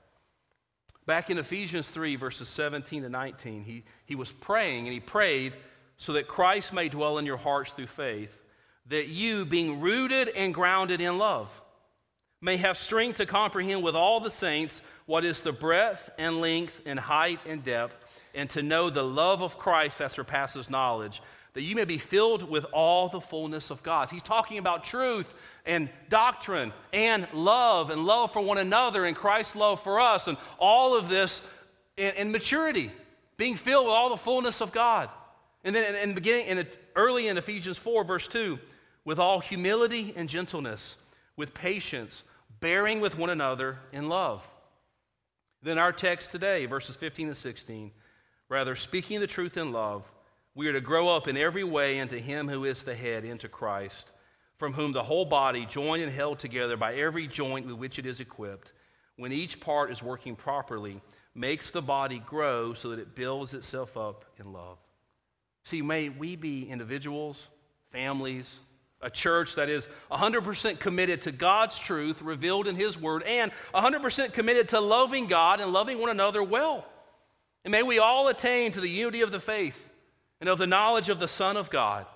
Back 1.06 1.30
in 1.30 1.38
Ephesians 1.38 1.88
3, 1.88 2.16
verses 2.16 2.48
17 2.48 3.02
to 3.02 3.08
19, 3.08 3.64
he, 3.64 3.84
he 4.04 4.14
was 4.14 4.30
praying 4.30 4.86
and 4.86 4.92
he 4.92 5.00
prayed 5.00 5.54
so 5.96 6.12
that 6.12 6.28
Christ 6.28 6.72
may 6.72 6.88
dwell 6.88 7.18
in 7.18 7.26
your 7.26 7.36
hearts 7.36 7.72
through 7.72 7.86
faith, 7.86 8.42
that 8.86 9.08
you, 9.08 9.44
being 9.44 9.80
rooted 9.80 10.28
and 10.28 10.54
grounded 10.54 11.00
in 11.00 11.18
love, 11.18 11.48
may 12.40 12.56
have 12.56 12.78
strength 12.78 13.16
to 13.16 13.26
comprehend 13.26 13.82
with 13.82 13.94
all 13.94 14.20
the 14.20 14.30
saints 14.30 14.80
what 15.06 15.24
is 15.24 15.40
the 15.40 15.52
breadth 15.52 16.10
and 16.18 16.40
length 16.40 16.80
and 16.86 16.98
height 16.98 17.40
and 17.46 17.64
depth, 17.64 18.04
and 18.34 18.48
to 18.50 18.62
know 18.62 18.90
the 18.90 19.02
love 19.02 19.42
of 19.42 19.58
Christ 19.58 19.98
that 19.98 20.12
surpasses 20.12 20.70
knowledge 20.70 21.20
that 21.58 21.64
you 21.64 21.74
may 21.74 21.84
be 21.84 21.98
filled 21.98 22.48
with 22.48 22.64
all 22.72 23.08
the 23.08 23.20
fullness 23.20 23.70
of 23.70 23.82
God. 23.82 24.10
He's 24.10 24.22
talking 24.22 24.58
about 24.58 24.84
truth 24.84 25.34
and 25.66 25.88
doctrine 26.08 26.72
and 26.92 27.26
love 27.32 27.90
and 27.90 28.04
love 28.04 28.32
for 28.32 28.40
one 28.40 28.58
another 28.58 29.04
and 29.04 29.16
Christ's 29.16 29.56
love 29.56 29.82
for 29.82 29.98
us 29.98 30.28
and 30.28 30.36
all 30.58 30.94
of 30.94 31.08
this 31.08 31.42
in, 31.96 32.30
maturity, 32.30 32.92
being 33.36 33.56
filled 33.56 33.86
with 33.86 33.92
all 33.94 34.08
the 34.08 34.16
fullness 34.16 34.60
of 34.60 34.70
God. 34.70 35.10
And 35.64 35.74
then 35.74 35.96
in, 35.96 36.10
in 36.10 36.14
beginning, 36.14 36.46
in 36.46 36.66
early 36.94 37.26
in 37.26 37.36
Ephesians 37.36 37.76
4, 37.76 38.04
verse 38.04 38.28
2, 38.28 38.56
with 39.04 39.18
all 39.18 39.40
humility 39.40 40.12
and 40.14 40.28
gentleness, 40.28 40.94
with 41.36 41.54
patience, 41.54 42.22
bearing 42.60 43.00
with 43.00 43.16
one 43.16 43.30
another 43.30 43.78
in 43.92 44.08
love. 44.08 44.42
Then 45.62 45.78
our 45.78 45.92
text 45.92 46.30
today, 46.30 46.66
verses 46.66 46.96
15 46.96 47.28
and 47.28 47.36
16, 47.36 47.90
rather 48.48 48.76
speaking 48.76 49.20
the 49.20 49.26
truth 49.26 49.56
in 49.56 49.72
love, 49.72 50.04
we 50.54 50.68
are 50.68 50.72
to 50.72 50.80
grow 50.80 51.08
up 51.08 51.28
in 51.28 51.36
every 51.36 51.64
way 51.64 51.98
into 51.98 52.18
Him 52.18 52.48
who 52.48 52.64
is 52.64 52.82
the 52.82 52.94
head, 52.94 53.24
into 53.24 53.48
Christ, 53.48 54.12
from 54.56 54.72
whom 54.72 54.92
the 54.92 55.02
whole 55.02 55.24
body, 55.24 55.66
joined 55.66 56.02
and 56.02 56.12
held 56.12 56.38
together 56.38 56.76
by 56.76 56.94
every 56.94 57.28
joint 57.28 57.66
with 57.66 57.76
which 57.76 57.98
it 57.98 58.06
is 58.06 58.20
equipped, 58.20 58.72
when 59.16 59.32
each 59.32 59.60
part 59.60 59.90
is 59.90 60.02
working 60.02 60.34
properly, 60.34 61.00
makes 61.34 61.70
the 61.70 61.82
body 61.82 62.18
grow 62.26 62.74
so 62.74 62.90
that 62.90 62.98
it 62.98 63.14
builds 63.14 63.54
itself 63.54 63.96
up 63.96 64.24
in 64.38 64.52
love. 64.52 64.78
See, 65.64 65.82
may 65.82 66.08
we 66.08 66.34
be 66.34 66.68
individuals, 66.68 67.40
families, 67.92 68.52
a 69.00 69.10
church 69.10 69.54
that 69.54 69.68
is 69.68 69.88
100% 70.10 70.80
committed 70.80 71.22
to 71.22 71.32
God's 71.32 71.78
truth 71.78 72.20
revealed 72.20 72.66
in 72.66 72.74
His 72.74 72.98
Word 72.98 73.22
and 73.22 73.52
100% 73.72 74.32
committed 74.32 74.70
to 74.70 74.80
loving 74.80 75.26
God 75.26 75.60
and 75.60 75.72
loving 75.72 76.00
one 76.00 76.10
another 76.10 76.42
well. 76.42 76.84
And 77.64 77.72
may 77.72 77.82
we 77.82 77.98
all 77.98 78.28
attain 78.28 78.72
to 78.72 78.80
the 78.80 78.88
unity 78.88 79.20
of 79.20 79.30
the 79.30 79.40
faith 79.40 79.76
and 80.40 80.48
of 80.48 80.58
the 80.58 80.66
knowledge 80.66 81.08
of 81.08 81.20
the 81.20 81.28
Son 81.28 81.56
of 81.56 81.70
God, 81.70 82.06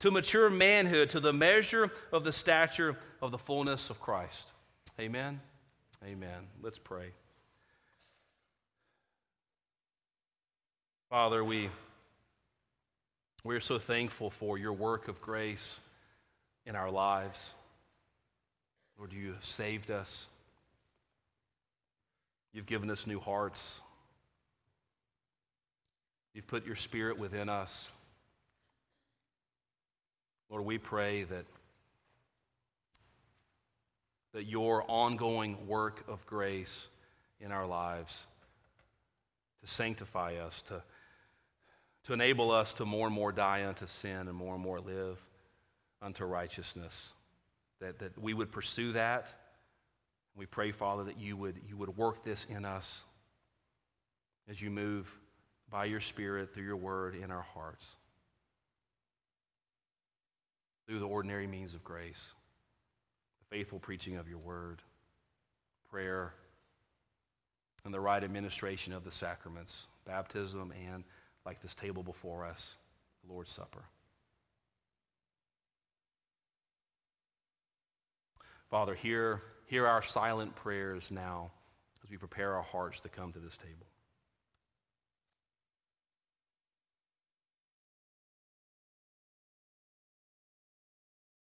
to 0.00 0.10
mature 0.10 0.48
manhood, 0.48 1.10
to 1.10 1.20
the 1.20 1.32
measure 1.32 1.90
of 2.12 2.24
the 2.24 2.32
stature 2.32 2.96
of 3.20 3.30
the 3.30 3.38
fullness 3.38 3.90
of 3.90 4.00
Christ. 4.00 4.52
Amen. 5.00 5.40
Amen. 6.04 6.46
Let's 6.62 6.78
pray. 6.78 7.10
Father, 11.10 11.42
we, 11.42 11.70
we're 13.44 13.60
so 13.60 13.78
thankful 13.78 14.30
for 14.30 14.58
your 14.58 14.72
work 14.72 15.08
of 15.08 15.20
grace 15.20 15.80
in 16.68 16.76
our 16.76 16.90
lives. 16.90 17.38
Lord, 18.98 19.14
you 19.14 19.32
have 19.32 19.44
saved 19.44 19.90
us. 19.90 20.26
You've 22.52 22.66
given 22.66 22.90
us 22.90 23.06
new 23.06 23.18
hearts. 23.18 23.58
You've 26.34 26.46
put 26.46 26.66
your 26.66 26.76
spirit 26.76 27.18
within 27.18 27.48
us. 27.48 27.90
Lord, 30.50 30.64
we 30.64 30.76
pray 30.76 31.24
that, 31.24 31.46
that 34.34 34.44
your 34.44 34.84
ongoing 34.88 35.66
work 35.66 36.04
of 36.06 36.24
grace 36.26 36.88
in 37.40 37.50
our 37.50 37.66
lives 37.66 38.14
to 39.62 39.70
sanctify 39.72 40.36
us, 40.36 40.62
to, 40.68 40.82
to 42.04 42.12
enable 42.12 42.50
us 42.50 42.74
to 42.74 42.84
more 42.84 43.06
and 43.06 43.14
more 43.14 43.32
die 43.32 43.66
unto 43.66 43.86
sin 43.86 44.28
and 44.28 44.34
more 44.34 44.54
and 44.54 44.62
more 44.62 44.80
live 44.80 45.18
unto 46.02 46.24
righteousness, 46.24 46.92
that, 47.80 47.98
that 47.98 48.20
we 48.20 48.34
would 48.34 48.52
pursue 48.52 48.92
that. 48.92 49.28
We 50.36 50.46
pray, 50.46 50.70
Father, 50.72 51.04
that 51.04 51.18
you 51.18 51.36
would, 51.36 51.56
you 51.68 51.76
would 51.76 51.96
work 51.96 52.24
this 52.24 52.46
in 52.48 52.64
us 52.64 53.02
as 54.48 54.60
you 54.60 54.70
move 54.70 55.06
by 55.70 55.84
your 55.84 56.00
Spirit 56.00 56.54
through 56.54 56.64
your 56.64 56.76
word 56.76 57.14
in 57.14 57.30
our 57.30 57.46
hearts. 57.54 57.84
Through 60.86 61.00
the 61.00 61.06
ordinary 61.06 61.46
means 61.46 61.74
of 61.74 61.84
grace, 61.84 62.20
the 63.40 63.56
faithful 63.56 63.78
preaching 63.78 64.16
of 64.16 64.28
your 64.28 64.38
word, 64.38 64.80
prayer, 65.90 66.32
and 67.84 67.92
the 67.92 68.00
right 68.00 68.22
administration 68.22 68.92
of 68.92 69.04
the 69.04 69.10
sacraments, 69.10 69.86
baptism, 70.06 70.72
and, 70.92 71.04
like 71.44 71.60
this 71.60 71.74
table 71.74 72.02
before 72.02 72.44
us, 72.44 72.76
the 73.26 73.32
Lord's 73.32 73.50
Supper. 73.50 73.82
Father, 78.70 78.94
hear, 78.94 79.42
hear 79.66 79.86
our 79.86 80.02
silent 80.02 80.54
prayers 80.54 81.10
now 81.10 81.50
as 82.04 82.10
we 82.10 82.18
prepare 82.18 82.54
our 82.54 82.62
hearts 82.62 83.00
to 83.00 83.08
come 83.08 83.32
to 83.32 83.38
this 83.38 83.56
table. 83.56 83.86